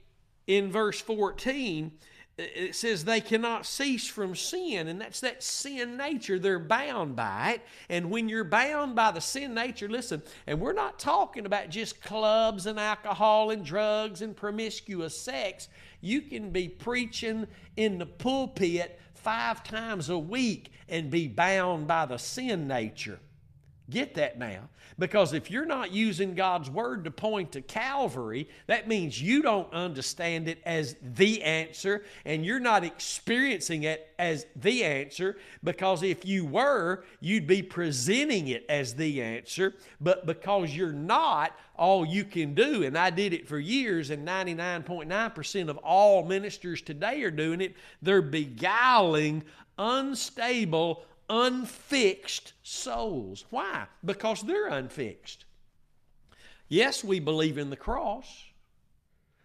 [0.46, 1.92] in verse 14,
[2.38, 6.38] it says they cannot cease from sin, and that's that sin nature.
[6.38, 7.62] They're bound by it.
[7.88, 12.02] And when you're bound by the sin nature, listen, and we're not talking about just
[12.02, 15.70] clubs and alcohol and drugs and promiscuous sex.
[16.02, 22.06] You can be preaching in the pulpit five times a week and be bound by
[22.06, 23.20] the sin nature.
[23.90, 24.70] Get that now.
[24.98, 29.72] Because if you're not using God's word to point to Calvary, that means you don't
[29.74, 35.38] understand it as the answer and you're not experiencing it as the answer.
[35.64, 39.76] Because if you were, you'd be presenting it as the answer.
[40.02, 44.26] But because you're not, all you can do, and I did it for years, and
[44.26, 49.44] 99.9% of all ministers today are doing it, they're beguiling
[49.78, 53.46] unstable, unfixed souls.
[53.50, 53.88] Why?
[54.04, 55.46] Because they're unfixed.
[56.68, 58.46] Yes, we believe in the cross,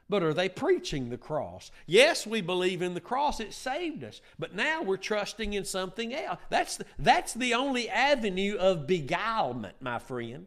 [0.08, 1.70] but are they preaching the cross?
[1.86, 6.14] Yes, we believe in the cross, it saved us, but now we're trusting in something
[6.14, 6.40] else.
[6.48, 10.46] That's the, that's the only avenue of beguilement, my friend.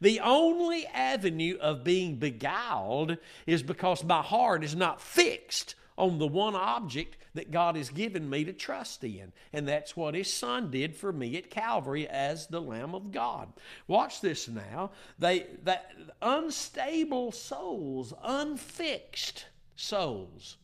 [0.00, 6.26] The only avenue of being beguiled is because my heart is not fixed on the
[6.26, 9.32] one object that God has given me to trust in.
[9.52, 13.52] And that's what His Son did for me at Calvary as the Lamb of God.
[13.86, 14.92] Watch this now.
[15.18, 19.44] They that unstable souls, unfixed
[19.76, 20.56] souls,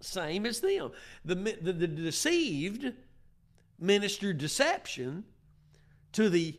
[0.00, 0.90] same as them.
[1.24, 2.94] The, the, the deceived
[3.78, 5.24] ministered deception
[6.12, 6.58] to the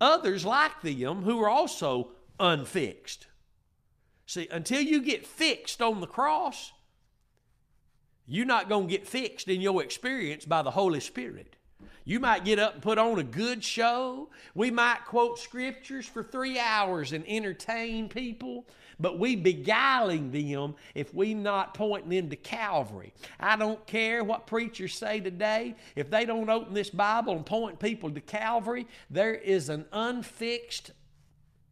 [0.00, 3.28] others like them who are also unfixed.
[4.26, 6.72] See, until you get fixed on the cross,
[8.26, 11.56] you're not going to get fixed in your experience by the Holy Spirit.
[12.04, 14.30] You might get up and put on a good show.
[14.54, 18.64] We might quote scriptures for three hours and entertain people,
[19.00, 23.12] but we beguiling them if we not pointing them to Calvary.
[23.40, 25.74] I don't care what preachers say today.
[25.96, 30.92] If they don't open this Bible and point people to Calvary, there is an unfixed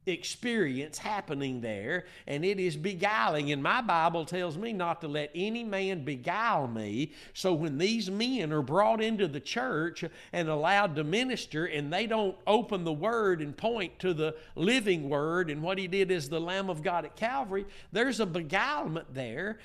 [0.07, 3.53] experience happening there, and it is beguiling.
[3.53, 7.13] And my Bible tells me not to let any man beguile me.
[7.33, 12.07] So when these men are brought into the church and allowed to minister, and they
[12.07, 16.29] don't open the Word and point to the living Word and what He did as
[16.29, 19.59] the Lamb of God at Calvary, there's a beguilement there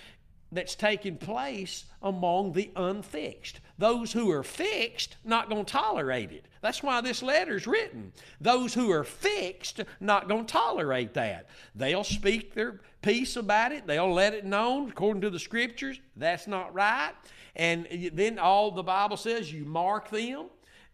[0.52, 3.60] that's taking place among the unfixed.
[3.78, 6.46] Those who are fixed, not going to tolerate it.
[6.62, 8.12] That's why this letter's written.
[8.42, 11.50] Those who are fixed, not going to tolerate that.
[11.76, 13.88] They'll speak their piece about it.
[13.88, 16.00] They'll let it known according to the scriptures.
[16.16, 17.14] That's not right.
[17.56, 20.48] And then all the Bible says you mark them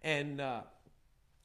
[0.04, 0.42] and.
[0.42, 0.62] Uh,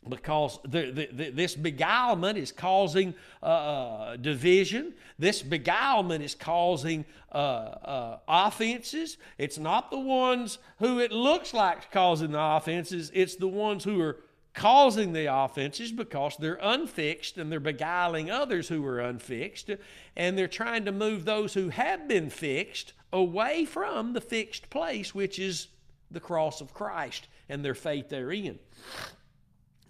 [0.09, 4.95] because the, the, the, this beguilement is causing uh, uh, division.
[5.19, 9.19] This beguilement is causing uh, uh, offenses.
[9.37, 14.01] It's not the ones who it looks like causing the offenses, it's the ones who
[14.01, 14.21] are
[14.55, 19.71] causing the offenses because they're unfixed and they're beguiling others who are unfixed.
[20.17, 25.15] And they're trying to move those who have been fixed away from the fixed place,
[25.15, 25.69] which is
[26.11, 28.59] the cross of Christ and their faith therein.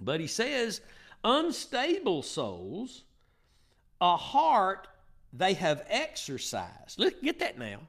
[0.01, 0.81] But he says,
[1.23, 3.05] unstable souls,
[4.01, 4.89] a heart
[5.33, 6.99] they have exercised.
[6.99, 7.81] Let's get that now.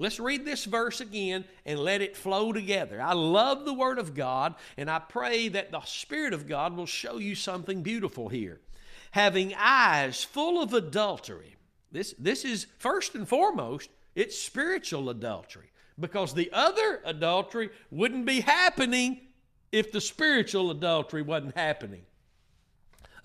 [0.00, 3.02] Let's read this verse again and let it flow together.
[3.02, 6.86] I love the Word of God, and I pray that the Spirit of God will
[6.86, 8.60] show you something beautiful here.
[9.10, 11.56] Having eyes full of adultery.
[11.90, 18.40] This, this is first and foremost, it's spiritual adultery because the other adultery wouldn't be
[18.40, 19.20] happening
[19.72, 22.02] if the spiritual adultery wasn't happening.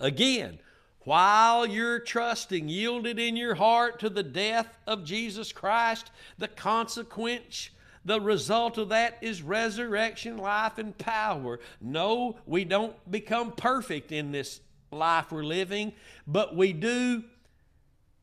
[0.00, 0.58] Again,
[1.00, 7.70] while you're trusting, yielded in your heart to the death of Jesus Christ, the consequence,
[8.04, 11.60] the result of that is resurrection, life, and power.
[11.80, 15.92] No, we don't become perfect in this life we're living,
[16.26, 17.24] but we do,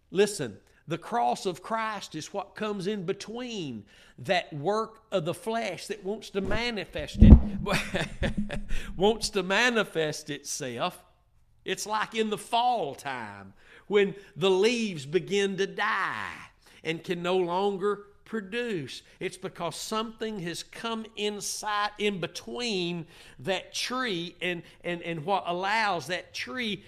[0.10, 3.86] listen, the cross of Christ is what comes in between
[4.20, 8.60] that work of the flesh that wants to manifest it,
[8.98, 11.04] wants to manifest itself.
[11.64, 13.54] It's like in the fall time
[13.88, 16.34] when the leaves begin to die
[16.84, 19.02] and can no longer produce.
[19.20, 23.06] It's because something has come inside, in between
[23.40, 26.84] that tree and, and, and what allows that tree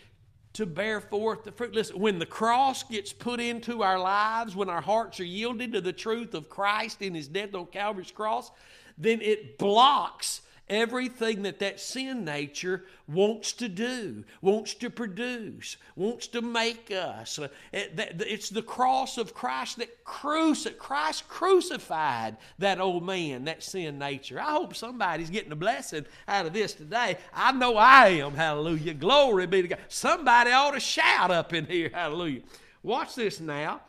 [0.54, 1.74] to bear forth the fruit.
[1.74, 5.82] Listen, when the cross gets put into our lives, when our hearts are yielded to
[5.82, 8.52] the truth of Christ in His death on Calvary's cross,
[8.98, 16.28] then it blocks everything that that sin nature wants to do, wants to produce, wants
[16.28, 17.38] to make us.
[17.38, 24.00] Uh, it's the cross of Christ that cruci- Christ crucified that old man, that sin
[24.00, 24.40] nature.
[24.40, 27.18] I hope somebody's getting a blessing out of this today.
[27.34, 28.34] I know I am.
[28.34, 28.94] Hallelujah.
[28.94, 29.80] Glory be to God.
[29.90, 31.92] Somebody ought to shout up in here.
[31.94, 32.42] Hallelujah.
[32.82, 33.82] Watch this now.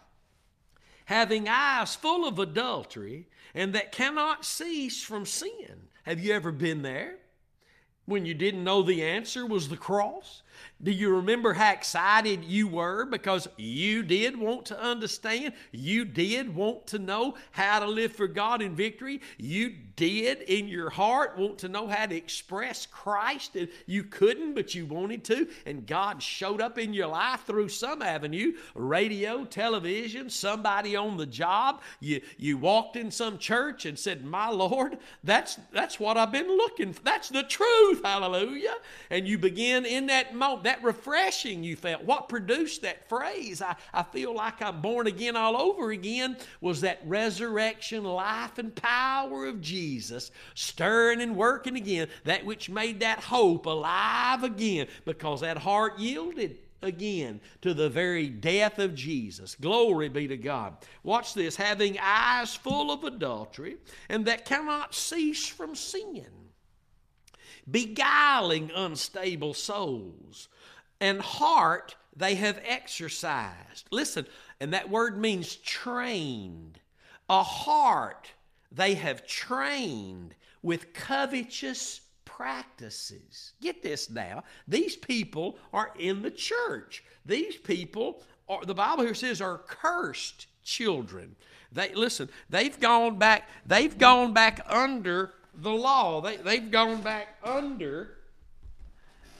[1.06, 6.82] Having eyes full of adultery and that cannot cease from sin have you ever been
[6.82, 7.16] there?
[8.06, 10.42] When you didn't know the answer was the cross?
[10.84, 15.54] Do you remember how excited you were because you did want to understand?
[15.72, 19.22] You did want to know how to live for God in victory?
[19.38, 24.54] You did in your heart want to know how to express Christ and you couldn't,
[24.54, 29.46] but you wanted to, and God showed up in your life through some avenue radio,
[29.46, 31.80] television, somebody on the job.
[32.00, 36.48] You, you walked in some church and said, My Lord, that's, that's what I've been
[36.48, 37.02] looking for.
[37.02, 38.02] That's the truth.
[38.04, 38.74] Hallelujah.
[39.08, 42.04] And you begin in that moment, refreshing you felt.
[42.04, 46.80] What produced that phrase, I, I feel like I'm born again all over again, was
[46.80, 53.20] that resurrection life and power of Jesus, stirring and working again, that which made that
[53.20, 59.54] hope alive again, because that heart yielded again to the very death of Jesus.
[59.54, 60.76] Glory be to God.
[61.02, 63.78] Watch this having eyes full of adultery,
[64.08, 66.26] and that cannot cease from sin,
[67.70, 70.48] beguiling unstable souls,
[71.04, 73.86] and heart they have exercised.
[73.90, 74.26] Listen,
[74.58, 76.80] and that word means trained.
[77.28, 78.30] A heart
[78.72, 83.52] they have trained with covetous practices.
[83.60, 84.44] Get this now.
[84.66, 87.04] These people are in the church.
[87.26, 91.36] These people are, the Bible here says, are cursed children.
[91.70, 96.22] They listen, they've gone back, they've gone back under the law.
[96.22, 98.16] They, they've gone back under,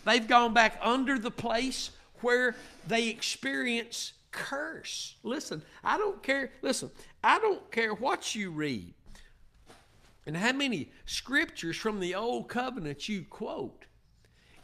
[0.04, 1.90] they've gone back under the place
[2.20, 5.16] where they experience curse.
[5.22, 6.50] Listen, I don't care.
[6.62, 6.90] Listen,
[7.22, 8.94] I don't care what you read
[10.26, 13.84] and how many scriptures from the old covenant you quote.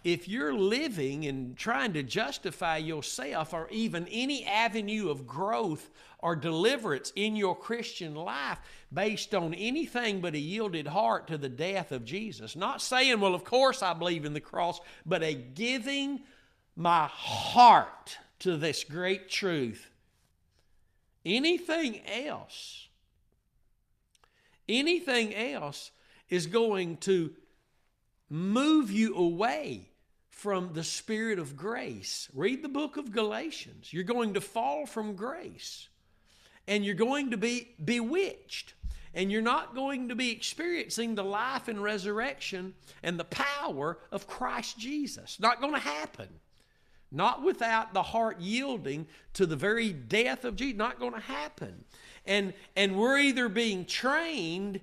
[0.02, 5.90] If you're living and trying to justify yourself or even any avenue of growth
[6.22, 8.58] or deliverance in your Christian life
[8.92, 13.34] based on anything but a yielded heart to the death of Jesus, not saying, well,
[13.34, 16.20] of course I believe in the cross, but a giving
[16.76, 19.90] my heart to this great truth.
[21.24, 22.88] Anything else,
[24.68, 25.90] anything else
[26.28, 27.32] is going to
[28.28, 29.90] move you away
[30.28, 32.28] from the spirit of grace.
[32.32, 33.92] Read the book of Galatians.
[33.92, 35.88] You're going to fall from grace
[36.70, 38.74] and you're going to be bewitched
[39.12, 44.28] and you're not going to be experiencing the life and resurrection and the power of
[44.28, 45.38] Christ Jesus.
[45.40, 46.28] Not going to happen.
[47.10, 50.78] Not without the heart yielding to the very death of Jesus.
[50.78, 51.84] Not going to happen.
[52.24, 54.80] And, and we're either being trained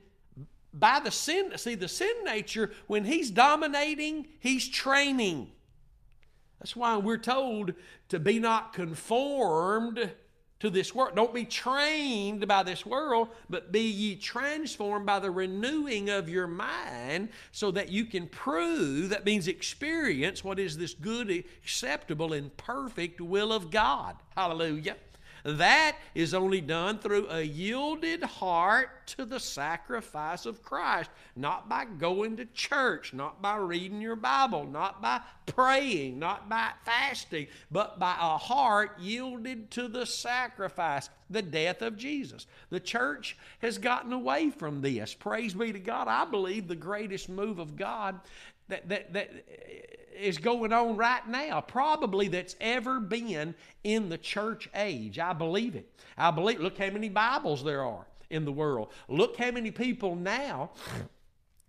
[0.74, 1.54] by the sin.
[1.56, 5.52] See, the sin nature, when he's dominating, he's training.
[6.60, 7.76] That's why we're told
[8.10, 10.12] to be not conformed
[10.60, 11.16] to this world.
[11.16, 16.48] Don't be trained by this world, but be ye transformed by the renewing of your
[16.48, 21.30] mind so that you can prove, that means experience, what is this good,
[21.64, 24.16] acceptable, and perfect will of God.
[24.36, 24.96] Hallelujah.
[25.44, 31.86] That is only done through a yielded heart to the sacrifice of Christ, not by
[31.86, 38.00] going to church, not by reading your Bible, not by praying, not by fasting, but
[38.00, 42.48] by a heart yielded to the sacrifice, the death of Jesus.
[42.70, 45.14] The church has gotten away from this.
[45.14, 46.08] Praise be to God.
[46.08, 48.20] I believe the greatest move of God
[48.68, 53.54] that, that, that eh, is going on right now, probably that's ever been
[53.84, 55.20] in the church age.
[55.20, 55.90] I believe it.
[56.18, 58.92] I believe, look how many Bibles there are in the world.
[59.08, 60.72] Look how many people now,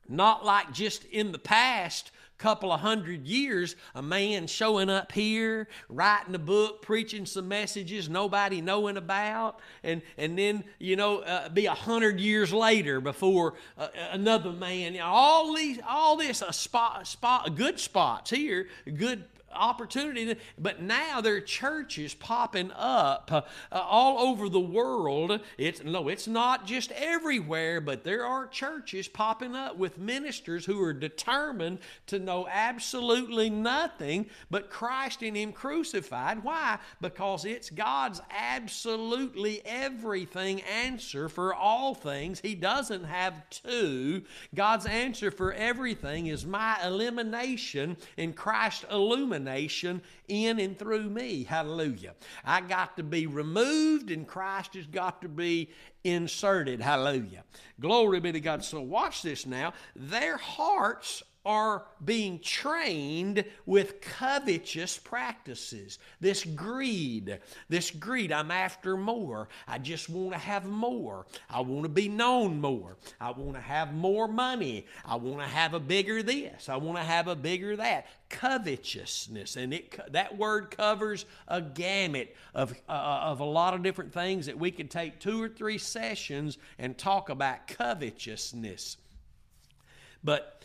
[0.09, 5.69] not like just in the past, couple of hundred years, a man showing up here,
[5.89, 11.49] writing a book, preaching some messages nobody knowing about, and and then you know uh,
[11.49, 14.99] be a hundred years later before uh, another man.
[15.01, 19.25] All these, all this, a spot, spot, good spots here, good
[19.59, 20.37] opportunity.
[20.59, 23.43] But now there are churches popping up uh,
[23.73, 25.41] all over the world.
[25.57, 30.83] It's no, it's not just everywhere, but there are churches popping up with ministers who
[30.83, 36.45] are determined to know absolutely nothing but Christ and Him crucified.
[36.45, 36.79] Why?
[37.01, 42.41] Because it's God's absolutely everything answer for all things.
[42.41, 44.23] He doesn't have two.
[44.55, 51.45] God's answer for everything is my elimination in Christ illumination illumination in and through me.
[51.45, 52.15] Hallelujah.
[52.45, 55.71] I got to be removed and Christ has got to be
[56.05, 56.81] inserted.
[56.81, 57.45] Hallelujah.
[57.81, 58.65] Glory be to God.
[58.65, 59.73] So watch this now.
[59.97, 65.99] Their hearts are being trained with covetous practices.
[66.21, 69.49] This greed, this greed, I'm after more.
[69.67, 71.27] I just want to have more.
[71.49, 72.97] I want to be known more.
[73.21, 74.87] I want to have more money.
[75.05, 76.69] I want to have a bigger this.
[76.69, 78.07] I want to have a bigger that.
[78.29, 79.57] Covetousness.
[79.57, 84.47] And it, that word covers a gamut of, uh, of a lot of different things
[84.47, 88.99] that we could take two or three sessions and talk about covetousness.
[90.23, 90.58] But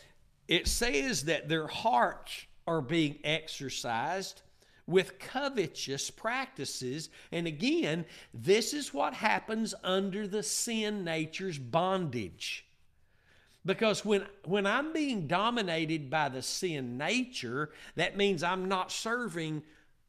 [0.48, 4.42] it says that their hearts are being exercised
[4.86, 7.08] with covetous practices.
[7.32, 12.66] And again, this is what happens under the sin nature's bondage.
[13.66, 19.62] Because when, when I'm being dominated by the sin nature, that means I'm not serving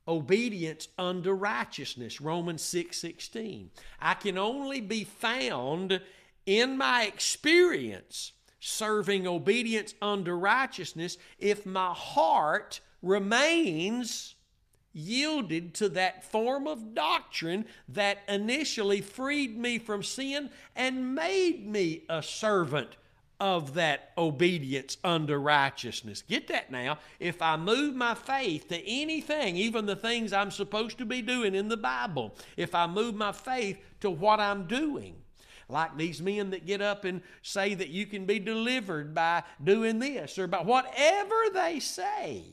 [0.07, 2.19] obedience unto righteousness.
[2.19, 3.71] Romans 6 16.
[4.01, 6.01] I can only be found
[6.45, 8.33] in my experience
[8.65, 14.33] serving obedience unto righteousness if my heart remains
[14.91, 22.03] yielded to that form of doctrine that initially freed me from sin and made me
[22.09, 22.89] a servant
[23.39, 26.23] of that obedience unto righteousness.
[26.27, 26.97] Get that now.
[27.19, 31.53] If I move my faith to anything, even the things I'm supposed to be doing
[31.53, 35.17] in the Bible, if I move my faith to what I'm doing,
[35.67, 39.99] like these men that get up and say that you can be delivered by doing
[39.99, 42.43] this or by whatever they say.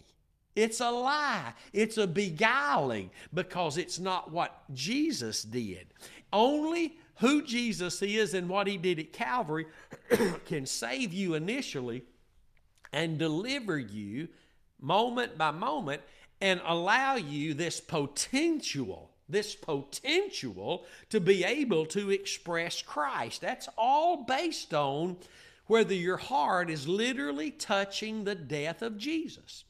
[0.54, 1.54] It's a lie.
[1.72, 5.86] It's a beguiling because it's not what Jesus did.
[6.32, 9.66] Only who Jesus is and what he did at Calvary
[10.46, 12.02] can save you initially
[12.92, 14.28] and deliver you
[14.80, 16.02] moment by moment
[16.40, 23.40] and allow you this potential this potential to be able to express Christ.
[23.40, 25.16] That's all based on
[25.66, 29.64] whether your heart is literally touching the death of Jesus.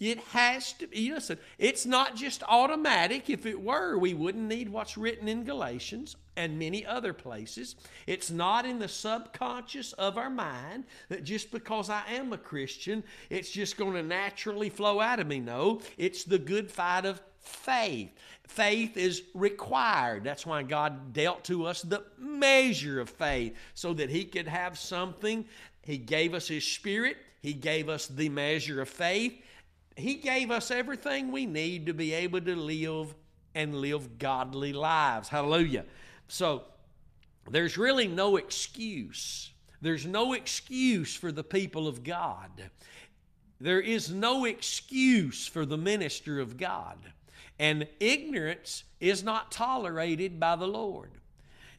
[0.00, 3.28] It has to be, listen, it's not just automatic.
[3.28, 7.74] If it were, we wouldn't need what's written in Galatians and many other places.
[8.06, 13.02] It's not in the subconscious of our mind that just because I am a Christian,
[13.28, 15.40] it's just going to naturally flow out of me.
[15.40, 18.10] No, it's the good fight of faith.
[18.46, 20.24] Faith is required.
[20.24, 24.78] That's why God dealt to us the measure of faith so that He could have
[24.78, 25.44] something.
[25.82, 29.40] He gave us His Spirit, He gave us the measure of faith.
[29.96, 33.14] He gave us everything we need to be able to live
[33.56, 35.28] and live godly lives.
[35.28, 35.84] Hallelujah.
[36.28, 36.62] So
[37.50, 39.50] there's really no excuse.
[39.80, 42.50] There's no excuse for the people of God.
[43.60, 46.98] There is no excuse for the minister of God.
[47.58, 51.10] And ignorance is not tolerated by the Lord.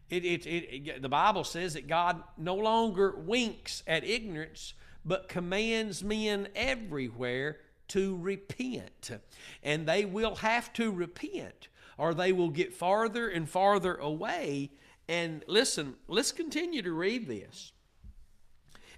[0.10, 4.74] It, it, it, the Bible says that God no longer winks at ignorance,
[5.06, 7.58] but commands men everywhere
[7.90, 9.12] to repent.
[9.64, 11.68] And they will have to repent,
[11.98, 14.72] or they will get farther and farther away.
[15.08, 17.72] And listen, let's continue to read this.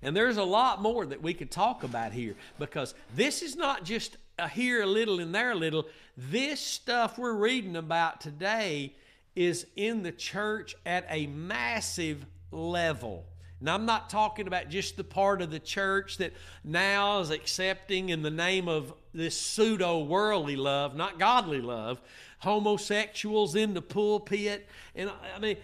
[0.01, 3.83] And there's a lot more that we could talk about here because this is not
[3.83, 5.85] just Uh, here a little and there a little.
[6.17, 8.95] This stuff we're reading about today
[9.35, 13.23] is in the church at a massive level.
[13.59, 16.33] Now, I'm not talking about just the part of the church that
[16.63, 22.01] now is accepting in the name of this pseudo worldly love, not godly love,
[22.39, 24.67] homosexuals in the pulpit.
[24.95, 25.57] And I mean,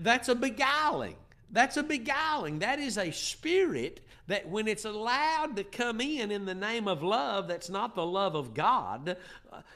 [0.00, 1.16] that's a beguiling.
[1.52, 2.60] That's a beguiling.
[2.60, 7.02] That is a spirit that, when it's allowed to come in in the name of
[7.02, 9.16] love, that's not the love of God,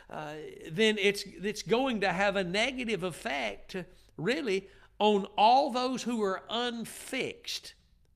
[0.09, 0.33] uh,
[0.71, 3.77] then it's, it's going to have a negative effect,
[4.17, 4.69] really,
[4.99, 7.75] on all those who are unfixed.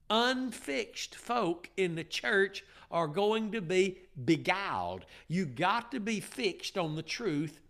[0.08, 5.04] Unfixed folk in the church are going to be beguiled.
[5.28, 7.60] You got to be fixed on the truth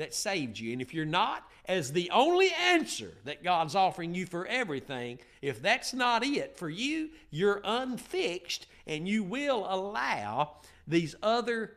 [0.00, 0.72] that saved you.
[0.72, 5.60] And if you're not, as the only answer that God's offering you for everything, if
[5.60, 10.56] that's not it for you, you're unfixed and you will allow
[10.88, 11.76] these other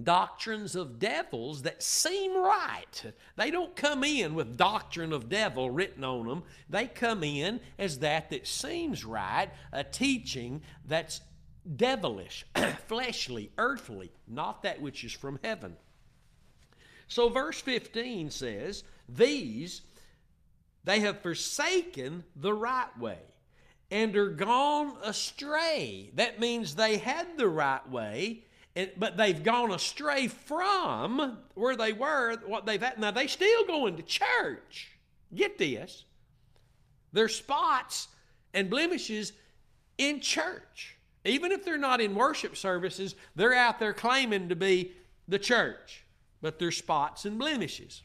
[0.00, 3.12] doctrines of devils that seem right.
[3.34, 6.44] They don't come in with doctrine of devil written on them.
[6.70, 11.20] They come in as that that seems right, a teaching that's
[11.76, 12.46] devilish,
[12.86, 15.76] fleshly, earthly, not that which is from heaven.
[17.08, 19.82] So verse 15 says, These
[20.84, 23.18] they have forsaken the right way
[23.90, 26.10] and are gone astray.
[26.14, 28.44] That means they had the right way
[28.96, 32.98] but they've gone astray from where they were, what they've had.
[32.98, 34.92] Now, they still going to church.
[35.34, 36.04] Get this.
[37.12, 38.08] There's spots
[38.54, 39.32] and blemishes
[39.96, 40.96] in church.
[41.24, 44.92] Even if they're not in worship services, they're out there claiming to be
[45.26, 46.04] the church,
[46.40, 48.02] but there's spots and blemishes.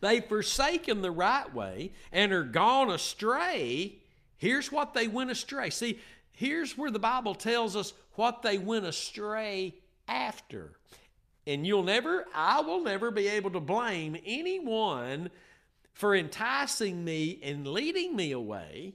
[0.00, 3.98] They've forsaken the right way and are gone astray.
[4.36, 5.70] Here's what they went astray.
[5.70, 6.00] See,
[6.32, 9.74] here's where the Bible tells us what they went astray
[10.08, 10.72] after.
[11.46, 15.30] And you'll never, I will never be able to blame anyone
[15.92, 18.94] for enticing me and leading me away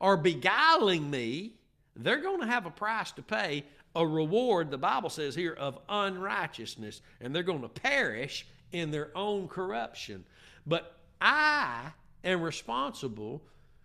[0.00, 1.52] or beguiling me.
[1.94, 3.64] They're going to have a price to pay,
[3.94, 9.10] a reward, the Bible says here, of unrighteousness, and they're going to perish in their
[9.16, 10.24] own corruption.
[10.66, 11.90] But I
[12.22, 13.42] am responsible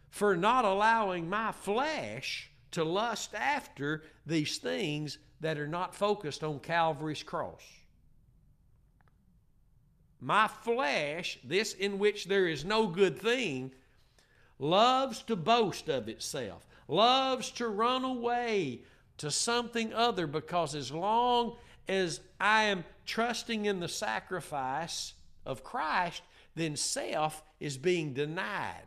[0.10, 6.60] for not allowing my flesh to lust after these things that are not focused on
[6.60, 7.62] Calvary's cross.
[10.22, 13.72] My flesh, this in which there is no good thing,
[14.60, 18.82] loves to boast of itself, loves to run away
[19.18, 21.56] to something other because as long
[21.88, 25.14] as I am trusting in the sacrifice
[25.46, 26.22] of Christ,
[26.56, 28.82] then self is being denied.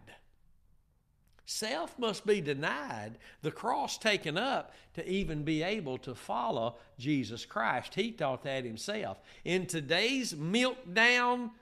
[1.46, 7.46] Self must be denied, the cross taken up to even be able to follow Jesus
[7.46, 7.94] Christ.
[7.94, 9.18] He taught that himself.
[9.46, 11.52] In today's milk down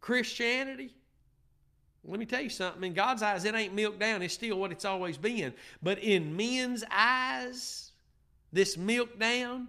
[0.00, 0.94] Christianity,
[2.04, 2.82] Let me tell you something.
[2.82, 4.22] In God's eyes, it ain't milk down.
[4.22, 5.52] It's still what it's always been.
[5.82, 7.92] But in men's eyes,
[8.52, 9.68] this milk down,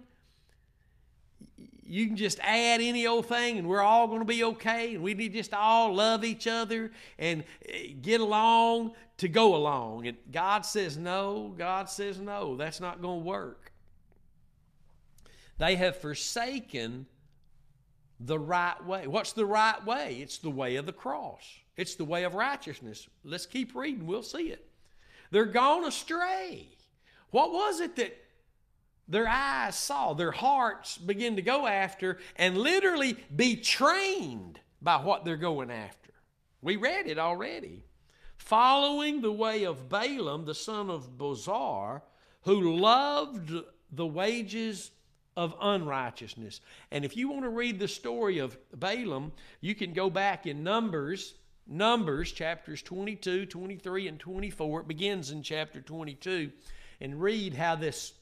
[1.84, 5.04] you can just add any old thing and we're all going to be okay and
[5.04, 10.06] we need just all love each other and eh, get along to go along.
[10.06, 12.56] And God says no, God says no.
[12.56, 13.72] That's not going to work.
[15.58, 17.06] They have forsaken
[18.24, 19.06] the right way.
[19.06, 20.18] What's the right way?
[20.20, 21.42] It's the way of the cross.
[21.76, 23.08] It's the way of righteousness.
[23.24, 24.68] Let's keep reading, we'll see it.
[25.30, 26.68] They're gone astray.
[27.30, 28.16] What was it that
[29.08, 35.24] their eyes saw, their hearts begin to go after, and literally be trained by what
[35.24, 36.12] they're going after?
[36.60, 37.84] We read it already.
[38.36, 42.02] Following the way of Balaam, the son of Bosor,
[42.42, 43.52] who loved
[43.90, 44.90] the wages
[45.36, 46.60] of unrighteousness.
[46.90, 50.62] And if you want to read the story of Balaam, you can go back in
[50.62, 51.34] Numbers
[51.66, 54.80] Numbers chapters 22, 23, and 24.
[54.80, 56.50] It begins in chapter 22
[57.00, 58.14] and read how this,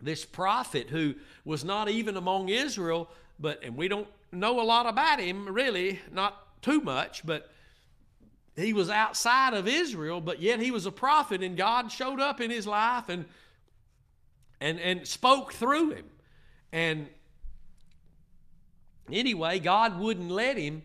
[0.00, 1.14] this prophet who
[1.44, 3.08] was not even among Israel,
[3.38, 7.50] but, and we don't know a lot about him really, not too much, but
[8.54, 12.40] he was outside of Israel, but yet he was a prophet and God showed up
[12.40, 13.24] in his life and,
[14.60, 16.04] and, and spoke through him.
[16.72, 17.08] And
[19.10, 20.82] anyway, God wouldn't let him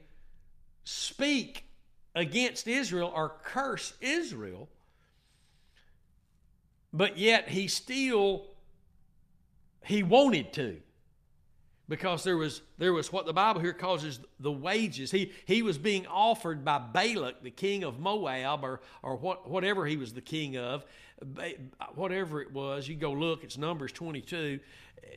[0.84, 1.66] speak
[2.16, 4.70] against Israel or curse Israel,
[6.92, 8.46] but yet he still
[9.84, 10.78] he wanted to.
[11.90, 15.12] Because there was there was what the Bible here calls the wages.
[15.12, 19.86] He he was being offered by Balak, the king of Moab, or or what whatever
[19.86, 20.86] he was the king of,
[21.96, 22.88] whatever it was.
[22.88, 23.44] You go look.
[23.44, 24.60] It's Numbers twenty two.
[24.98, 25.08] Uh,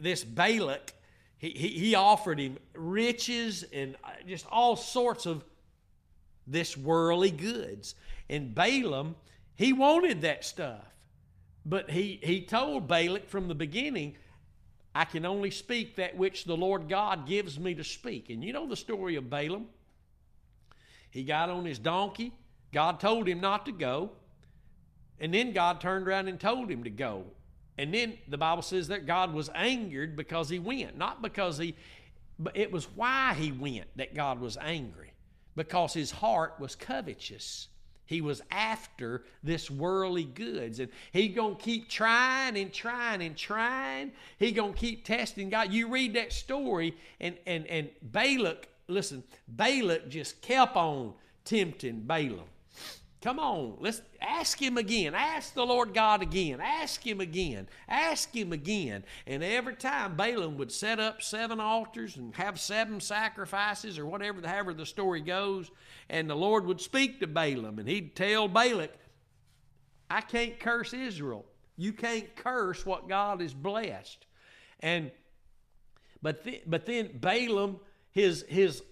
[0.00, 0.94] this Balak,
[1.38, 5.44] he, he he offered him riches and uh, just all sorts of
[6.46, 7.94] this worldly goods.
[8.30, 9.16] And Balaam,
[9.56, 10.84] he wanted that stuff.
[11.66, 14.16] But he, he told Balak from the beginning,
[14.94, 18.30] I can only speak that which the Lord God gives me to speak.
[18.30, 19.66] And you know the story of Balaam?
[21.10, 22.32] He got on his donkey.
[22.72, 24.12] God told him not to go.
[25.20, 27.24] And then God turned around and told him to go.
[27.76, 31.76] And then the Bible says that God was angered because he went, not because he,
[32.38, 35.12] but it was why he went that God was angry
[35.54, 37.68] because his heart was covetous.
[38.06, 40.80] He was after this worldly goods.
[40.80, 44.12] And he gonna keep trying and trying and trying.
[44.38, 45.72] He gonna keep testing God.
[45.72, 51.12] You read that story, and and and Balak, listen, Balak just kept on
[51.44, 52.48] tempting Balaam.
[53.20, 55.12] Come on, let's ask him again.
[55.12, 56.60] Ask the Lord God again.
[56.60, 57.68] Ask him again.
[57.88, 59.04] Ask him again.
[59.26, 64.46] And every time Balaam would set up seven altars and have seven sacrifices or whatever,
[64.46, 65.68] however the story goes,
[66.08, 68.96] and the Lord would speak to Balaam and he'd tell Balak,
[70.08, 71.44] I can't curse Israel.
[71.76, 74.26] You can't curse what God has blessed.
[74.78, 75.10] And
[76.22, 77.80] but but then Balaam,
[78.12, 78.82] his his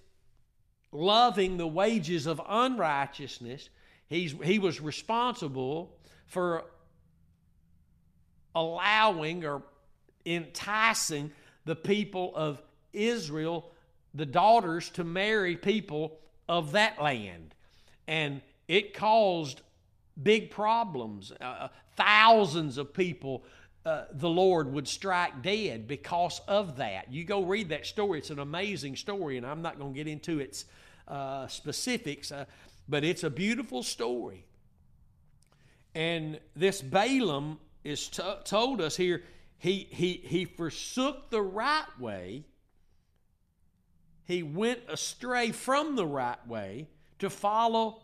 [0.91, 3.71] loving the wages of unrighteousness
[4.09, 5.97] He's, he was responsible
[6.27, 6.65] for
[8.55, 9.63] allowing or
[10.25, 11.31] enticing
[11.65, 13.71] the people of Israel,
[14.15, 17.55] the daughters, to marry people of that land.
[18.07, 19.61] And it caused
[20.21, 21.33] big problems.
[21.41, 23.43] Uh, uh thousands of people
[23.87, 27.13] uh, the Lord would strike dead because of that.
[27.13, 28.19] You go read that story.
[28.19, 30.65] It's an amazing story, and I'm not going to get into its
[31.07, 32.33] uh, specifics.
[32.89, 34.45] But it's a beautiful story.
[35.95, 39.23] And this Balaam is t- told us here
[39.59, 42.45] he, he, he forsook the right way,
[44.25, 46.89] he went astray from the right way
[47.21, 48.03] to follow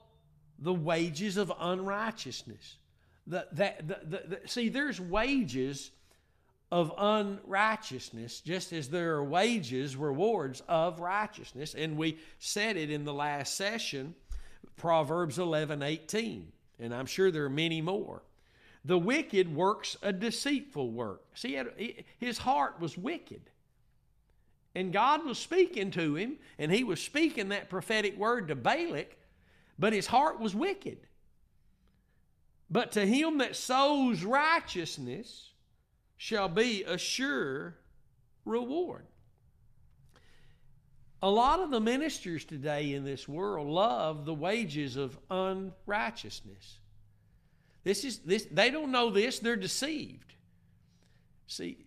[0.59, 2.77] the wages of unrighteousness.
[3.27, 5.91] The, that, the, the, the, see, there's wages
[6.71, 11.75] of unrighteousness, just as there are wages, rewards of righteousness.
[11.75, 14.15] And we said it in the last session
[14.77, 16.53] Proverbs 11 18.
[16.79, 18.23] And I'm sure there are many more.
[18.85, 21.23] The wicked works a deceitful work.
[21.35, 21.61] See,
[22.19, 23.43] his heart was wicked.
[24.75, 29.17] And God was speaking to him, and he was speaking that prophetic word to Balak,
[29.79, 30.99] but his heart was wicked.
[32.71, 35.51] But to him that sows righteousness
[36.17, 37.77] shall be a sure
[38.45, 39.05] reward.
[41.23, 46.79] A lot of the ministers today in this world love the wages of unrighteousness.
[47.85, 50.35] This is this they don't know this, they're deceived.
[51.47, 51.87] See,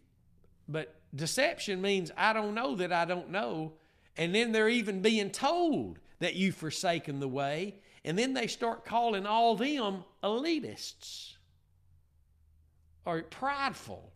[0.67, 3.73] but deception means I don't know that I don't know,
[4.15, 7.75] and then they're even being told that you've forsaken the way,
[8.05, 11.33] And then they start calling all them elitists
[13.03, 14.13] or prideful.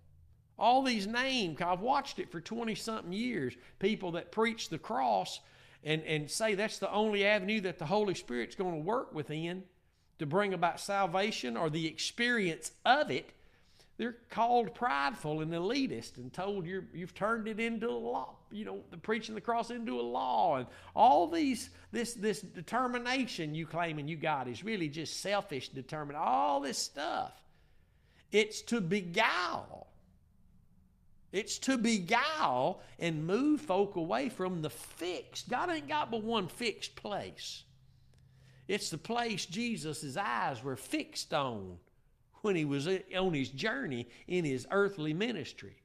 [0.60, 3.55] All these names, I've watched it for 20 something years.
[3.80, 5.39] People that preach the cross
[5.84, 9.64] and, and say that's the only avenue that the Holy Spirit's going to work within
[10.20, 13.32] to bring about salvation or the experience of it.
[13.97, 18.64] They're called prideful and elitist and told you you've turned it into a law, you
[18.64, 23.66] know, the preaching the cross into a law and all these this this determination you
[23.66, 26.24] claiming you got is really just selfish determination.
[26.26, 27.34] All this stuff.
[28.32, 29.88] It's to beguile.
[31.32, 35.49] It's to beguile and move folk away from the fixed.
[35.49, 37.63] God ain't got but one fixed place.
[38.67, 41.77] It's the place Jesus' eyes were fixed on
[42.41, 45.75] when he was on his journey in his earthly ministry.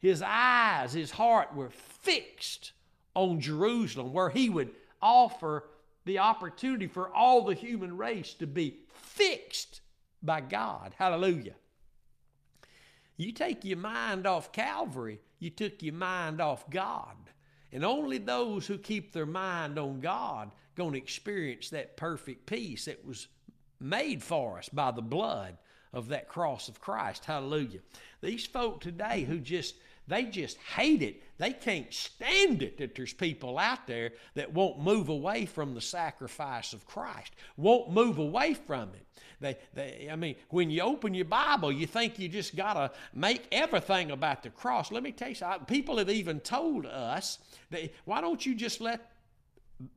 [0.00, 2.72] His eyes, his heart were fixed
[3.14, 5.64] on Jerusalem, where he would offer
[6.04, 9.80] the opportunity for all the human race to be fixed
[10.22, 10.94] by God.
[10.98, 11.54] Hallelujah.
[13.16, 17.16] You take your mind off Calvary, you took your mind off God.
[17.72, 22.84] And only those who keep their mind on God going to experience that perfect peace
[22.84, 23.26] that was
[23.80, 25.58] made for us by the blood
[25.92, 27.24] of that cross of Christ.
[27.24, 27.80] Hallelujah.
[28.20, 29.76] These folk today who just
[30.06, 31.22] they just hate it.
[31.38, 35.80] They can't stand it that there's people out there that won't move away from the
[35.80, 39.06] sacrifice of Christ, won't move away from it.
[39.40, 42.90] They, they, I mean, when you open your Bible, you think you just got to
[43.14, 44.92] make everything about the cross.
[44.92, 45.66] Let me tell you something.
[45.66, 47.38] People have even told us
[47.70, 49.10] that why don't you just let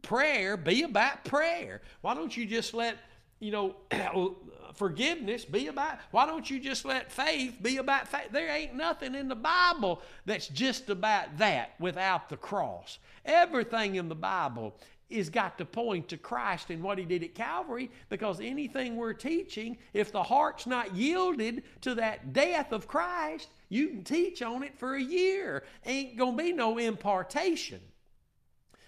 [0.02, 1.82] prayer be about prayer?
[2.02, 2.98] Why don't you just let
[3.40, 3.76] you know,
[4.78, 8.30] forgiveness be about, why don't you just let faith be about faith?
[8.32, 13.00] There ain't nothing in the Bible that's just about that without the cross.
[13.26, 14.76] Everything in the Bible
[15.10, 19.14] is got to point to Christ and what he did at Calvary because anything we're
[19.14, 24.64] teaching, if the heart's not yielded to that death of Christ, you can teach on
[24.64, 25.64] it for a year.
[25.86, 27.80] Ain't going to be no impartation.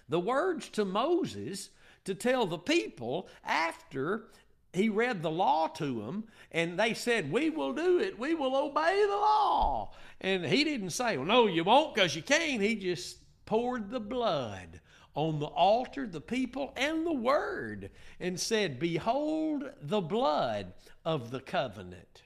[0.09, 1.69] The words to Moses
[2.05, 4.25] to tell the people after
[4.73, 8.19] he read the law to them and they said, We will do it.
[8.19, 9.91] We will obey the law.
[10.21, 12.61] And he didn't say, Well, no, you won't because you can't.
[12.61, 14.79] He just poured the blood
[15.15, 17.89] on the altar, the people, and the word
[18.19, 22.23] and said, Behold the blood of the covenant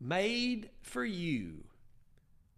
[0.00, 1.64] made for you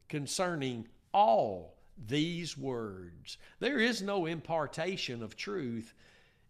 [0.08, 3.38] concerning all these words.
[3.58, 5.94] There is no impartation of truth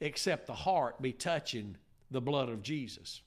[0.01, 1.77] except the heart be touching
[2.11, 3.21] the blood of Jesus.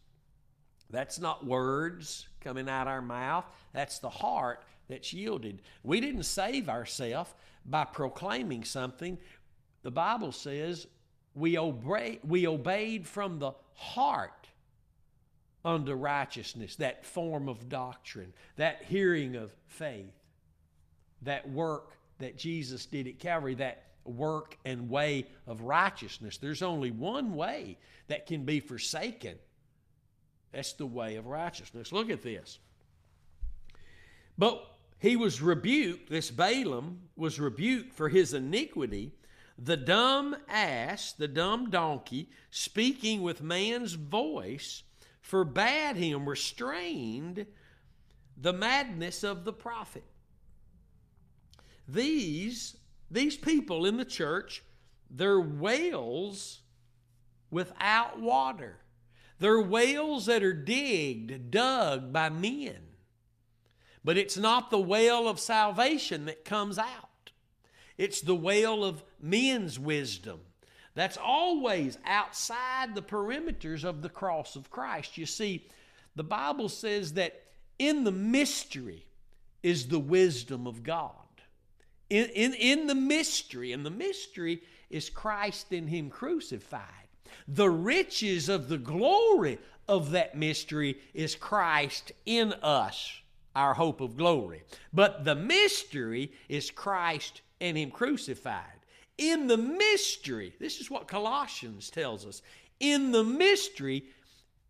[0.90, 5.62] That's not words coming out our mouth, that's the heart that's yielded.
[5.82, 7.34] We didn't save ourselves
[7.66, 9.18] by proclaiming something.
[9.82, 10.88] The Bible says
[11.34, 14.48] we, obey, we obeyed from the heart
[15.66, 20.14] unto righteousness, that form of doctrine, that hearing of faith,
[21.22, 26.38] that work that Jesus did at Calvary, that work and way of righteousness.
[26.38, 27.78] There's only one way
[28.08, 29.38] that can be forsaken.
[30.52, 31.92] That's the way of righteousness.
[31.92, 32.60] Look at this.
[34.38, 34.66] But
[35.00, 39.12] he was rebuked, this Balaam was rebuked for his iniquity.
[39.58, 44.84] The dumb ass, the dumb donkey, speaking with man's voice,
[45.22, 47.46] forbade him, restrained
[48.36, 50.04] the madness of the prophet.
[51.88, 52.78] These
[53.14, 54.64] these people in the church,
[55.10, 56.62] they're whales
[57.52, 58.78] without water.
[59.40, 62.78] They're whales that are digged, dug by men.
[64.04, 67.32] But it's not the whale of salvation that comes out.
[67.98, 70.42] It's the whale of men's wisdom.
[70.96, 75.18] That's always outside the perimeters of the cross of Christ.
[75.18, 75.68] You see,
[76.16, 77.44] the Bible says that
[77.78, 79.06] in the mystery
[79.62, 81.23] is the wisdom of God
[82.14, 84.62] in, in, in the mystery, and the mystery
[84.92, 87.08] is Christ in Him crucified.
[87.48, 89.58] The riches of the glory
[89.88, 93.20] of that mystery is Christ in us,
[93.56, 94.62] our hope of glory.
[94.94, 98.62] But the mystery is Christ and Him crucified.
[99.18, 102.44] In the mystery, this is what Colossians tells us.
[102.80, 104.04] In the mystery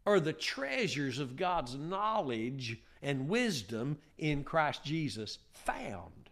[0.05, 6.22] are the treasures of God's knowledge and wisdom in Christ Jesus found.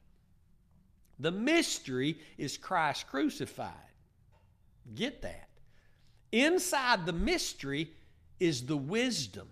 [1.21, 3.71] The mystery is Christ crucified.
[4.95, 5.47] Get that.
[6.31, 7.91] Inside the mystery
[8.39, 9.47] is the wisdom.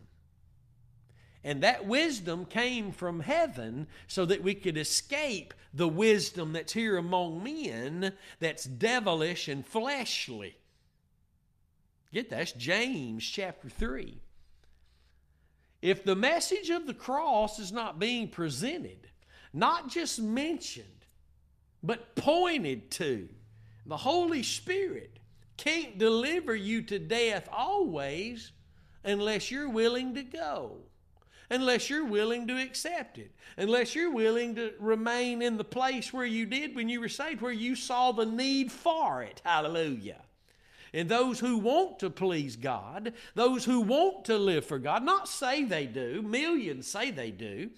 [1.43, 6.97] And that wisdom came from heaven so that we could escape the wisdom that's here
[6.97, 10.57] among men that's devilish and fleshly.
[12.11, 12.37] Get that?
[12.37, 14.19] That's James chapter 3.
[15.83, 19.07] If the message of the cross is not being presented,
[19.53, 20.98] not just mentioned,
[21.83, 23.29] but pointed to,
[23.85, 25.19] the Holy Spirit
[25.57, 28.51] can't deliver you to death always
[29.03, 30.77] unless you're willing to go,
[31.49, 36.25] unless you're willing to accept it, unless you're willing to remain in the place where
[36.25, 39.41] you did when you were saved, where you saw the need for it.
[39.43, 40.21] Hallelujah.
[40.93, 45.27] And those who want to please God, those who want to live for God, not
[45.27, 47.69] say they do, millions say they do,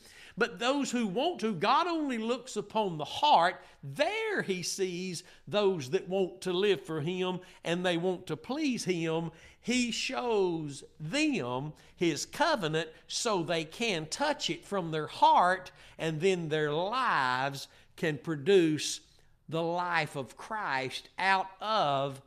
[0.42, 3.62] but those who want to, God only looks upon the heart.
[3.84, 8.84] There he sees those that want to live for him and they want to please
[8.84, 9.30] him.
[9.60, 15.70] He shows them his covenant so they can touch it from their heart
[16.00, 19.02] and then their lives can produce
[19.48, 22.20] the life of Christ out of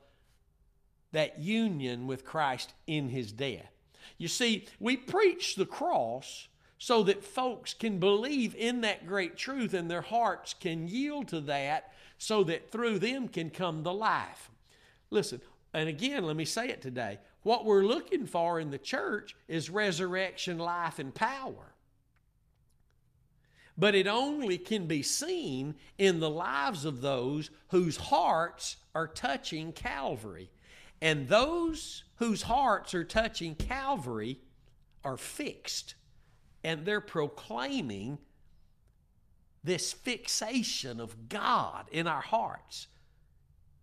[1.11, 3.73] that union with Christ in his death.
[4.19, 6.47] You see, we preach the cross
[6.85, 11.41] so that folks can believe in that great truth and their hearts can yield to
[11.41, 14.51] that so that through them can come the life.
[15.09, 15.41] Listen,
[15.72, 17.18] and again, let me say it today.
[17.43, 21.72] What we're looking for in the church is resurrection, life, and power.
[23.78, 29.72] But it only can be seen in the lives of those whose hearts are touching
[29.72, 30.51] Calvary.
[31.01, 34.39] And those whose hearts are touching Calvary
[35.03, 35.95] are fixed
[36.65, 38.19] and they're proclaiming
[39.62, 42.89] this fixation of God in our hearts.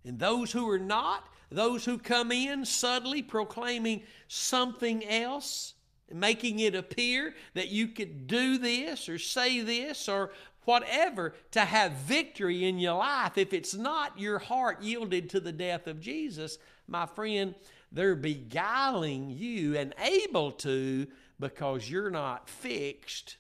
[0.03, 5.75] And those who are not, those who come in subtly proclaiming something else,
[6.11, 10.31] making it appear that you could do this or say this or
[10.65, 15.51] whatever to have victory in your life, if it's not your heart yielded to the
[15.51, 16.57] death of Jesus,
[16.87, 17.55] my friend,
[17.91, 21.07] they're beguiling you and able to
[21.41, 23.35] because you're not fixed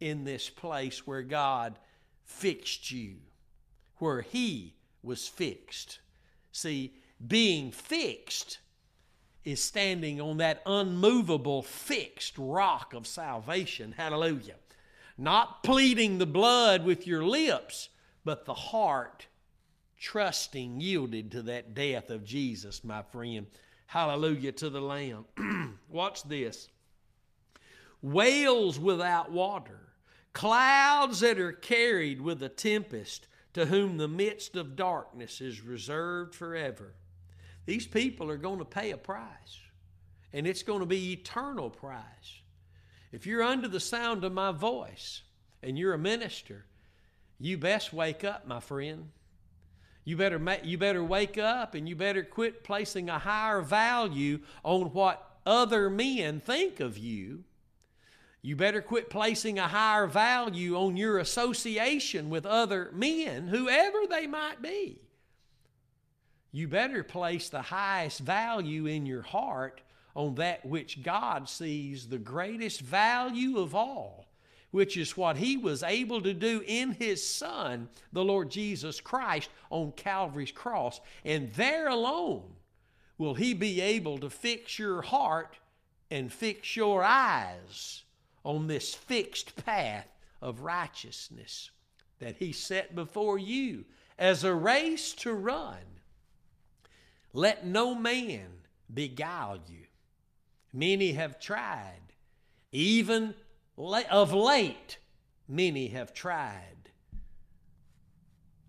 [0.00, 1.78] in this place where God
[2.24, 3.16] fixed you,
[3.96, 6.00] where He was fixed.
[6.52, 6.92] See,
[7.26, 8.58] being fixed
[9.44, 13.94] is standing on that unmovable, fixed rock of salvation.
[13.96, 14.56] Hallelujah.
[15.16, 17.88] Not pleading the blood with your lips,
[18.24, 19.26] but the heart
[19.98, 23.46] trusting, yielded to that death of Jesus, my friend.
[23.86, 25.24] Hallelujah to the Lamb.
[25.88, 26.68] Watch this
[28.02, 29.80] whales without water,
[30.32, 36.34] clouds that are carried with a tempest, to whom the midst of darkness is reserved
[36.34, 36.94] forever.
[37.66, 39.60] These people are going to pay a price,
[40.32, 42.42] and it's going to be eternal price.
[43.10, 45.22] If you're under the sound of my voice
[45.62, 46.66] and you're a minister,
[47.40, 49.10] you best wake up, my friend.
[50.04, 54.92] You better, you better wake up and you better quit placing a higher value on
[54.92, 57.44] what other men think of you
[58.40, 64.26] you better quit placing a higher value on your association with other men, whoever they
[64.26, 65.00] might be.
[66.52, 69.80] You better place the highest value in your heart
[70.14, 74.26] on that which God sees the greatest value of all,
[74.70, 79.50] which is what He was able to do in His Son, the Lord Jesus Christ,
[79.68, 81.00] on Calvary's cross.
[81.24, 82.44] And there alone
[83.18, 85.56] will He be able to fix your heart
[86.10, 88.04] and fix your eyes
[88.48, 90.08] on this fixed path
[90.40, 91.70] of righteousness
[92.18, 93.84] that He set before you
[94.18, 95.76] as a race to run.
[97.34, 98.48] Let no man
[98.92, 99.84] beguile you.
[100.72, 102.14] Many have tried,
[102.72, 103.34] even
[103.76, 104.96] of late,
[105.46, 106.88] many have tried.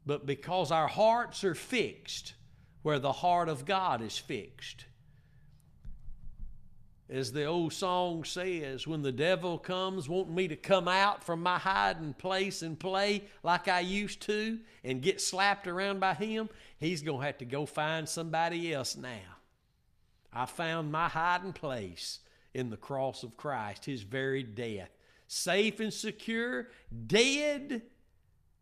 [0.06, 2.34] But because our hearts are fixed
[2.82, 4.88] where the heart of God is fixed,
[7.10, 11.42] as the old song says, when the devil comes wanting me to come out from
[11.42, 16.50] my hiding place and play like I used to and get slapped around by him,
[16.78, 19.38] he's going to have to go find somebody else now.
[20.32, 22.20] I found my hiding place
[22.54, 24.90] in the cross of Christ, his very death.
[25.28, 26.70] Safe and secure,
[27.08, 27.82] dead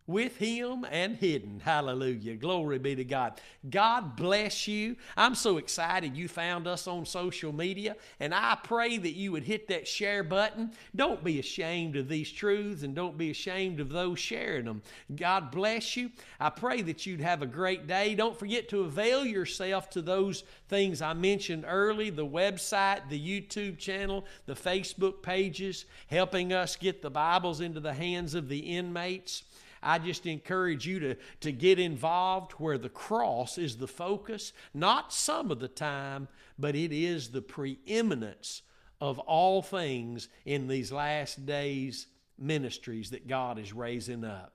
[0.08, 1.60] with him and hidden.
[1.60, 2.36] Hallelujah.
[2.36, 3.40] Glory be to God.
[3.70, 4.96] God bless you.
[5.18, 9.44] I'm so excited you found us on social media, and I pray that you would
[9.44, 10.72] hit that share button.
[10.96, 14.82] Don't be ashamed of these truths and don't be ashamed of those sharing them.
[15.16, 16.10] God bless you.
[16.40, 18.16] I pray that you'd have a great day.
[18.16, 23.78] Don't forget to avail yourself to those things I mentioned early the website, the YouTube
[23.78, 29.44] channel, the Facebook pages, helping us get the Bibles into the hands of the inmates.
[29.82, 35.14] I just encourage you to, to get involved where the cross is the focus, not
[35.14, 38.62] some of the time, but it is the preeminence
[39.00, 42.08] of all things in these last days
[42.38, 44.54] ministries that God is raising up.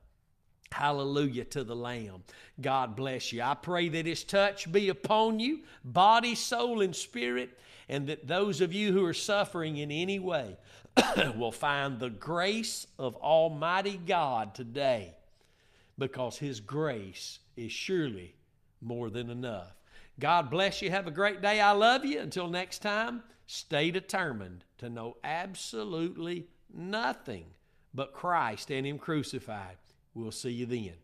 [0.72, 2.22] Hallelujah to the Lamb.
[2.60, 3.42] God bless you.
[3.42, 7.58] I pray that His touch be upon you, body, soul, and spirit,
[7.88, 10.56] and that those of you who are suffering in any way
[11.36, 15.14] will find the grace of Almighty God today
[15.98, 18.34] because His grace is surely
[18.80, 19.74] more than enough.
[20.18, 20.90] God bless you.
[20.90, 21.60] Have a great day.
[21.60, 22.20] I love you.
[22.20, 27.46] Until next time, stay determined to know absolutely nothing
[27.94, 29.76] but Christ and Him crucified.
[30.14, 30.94] We'll see you then.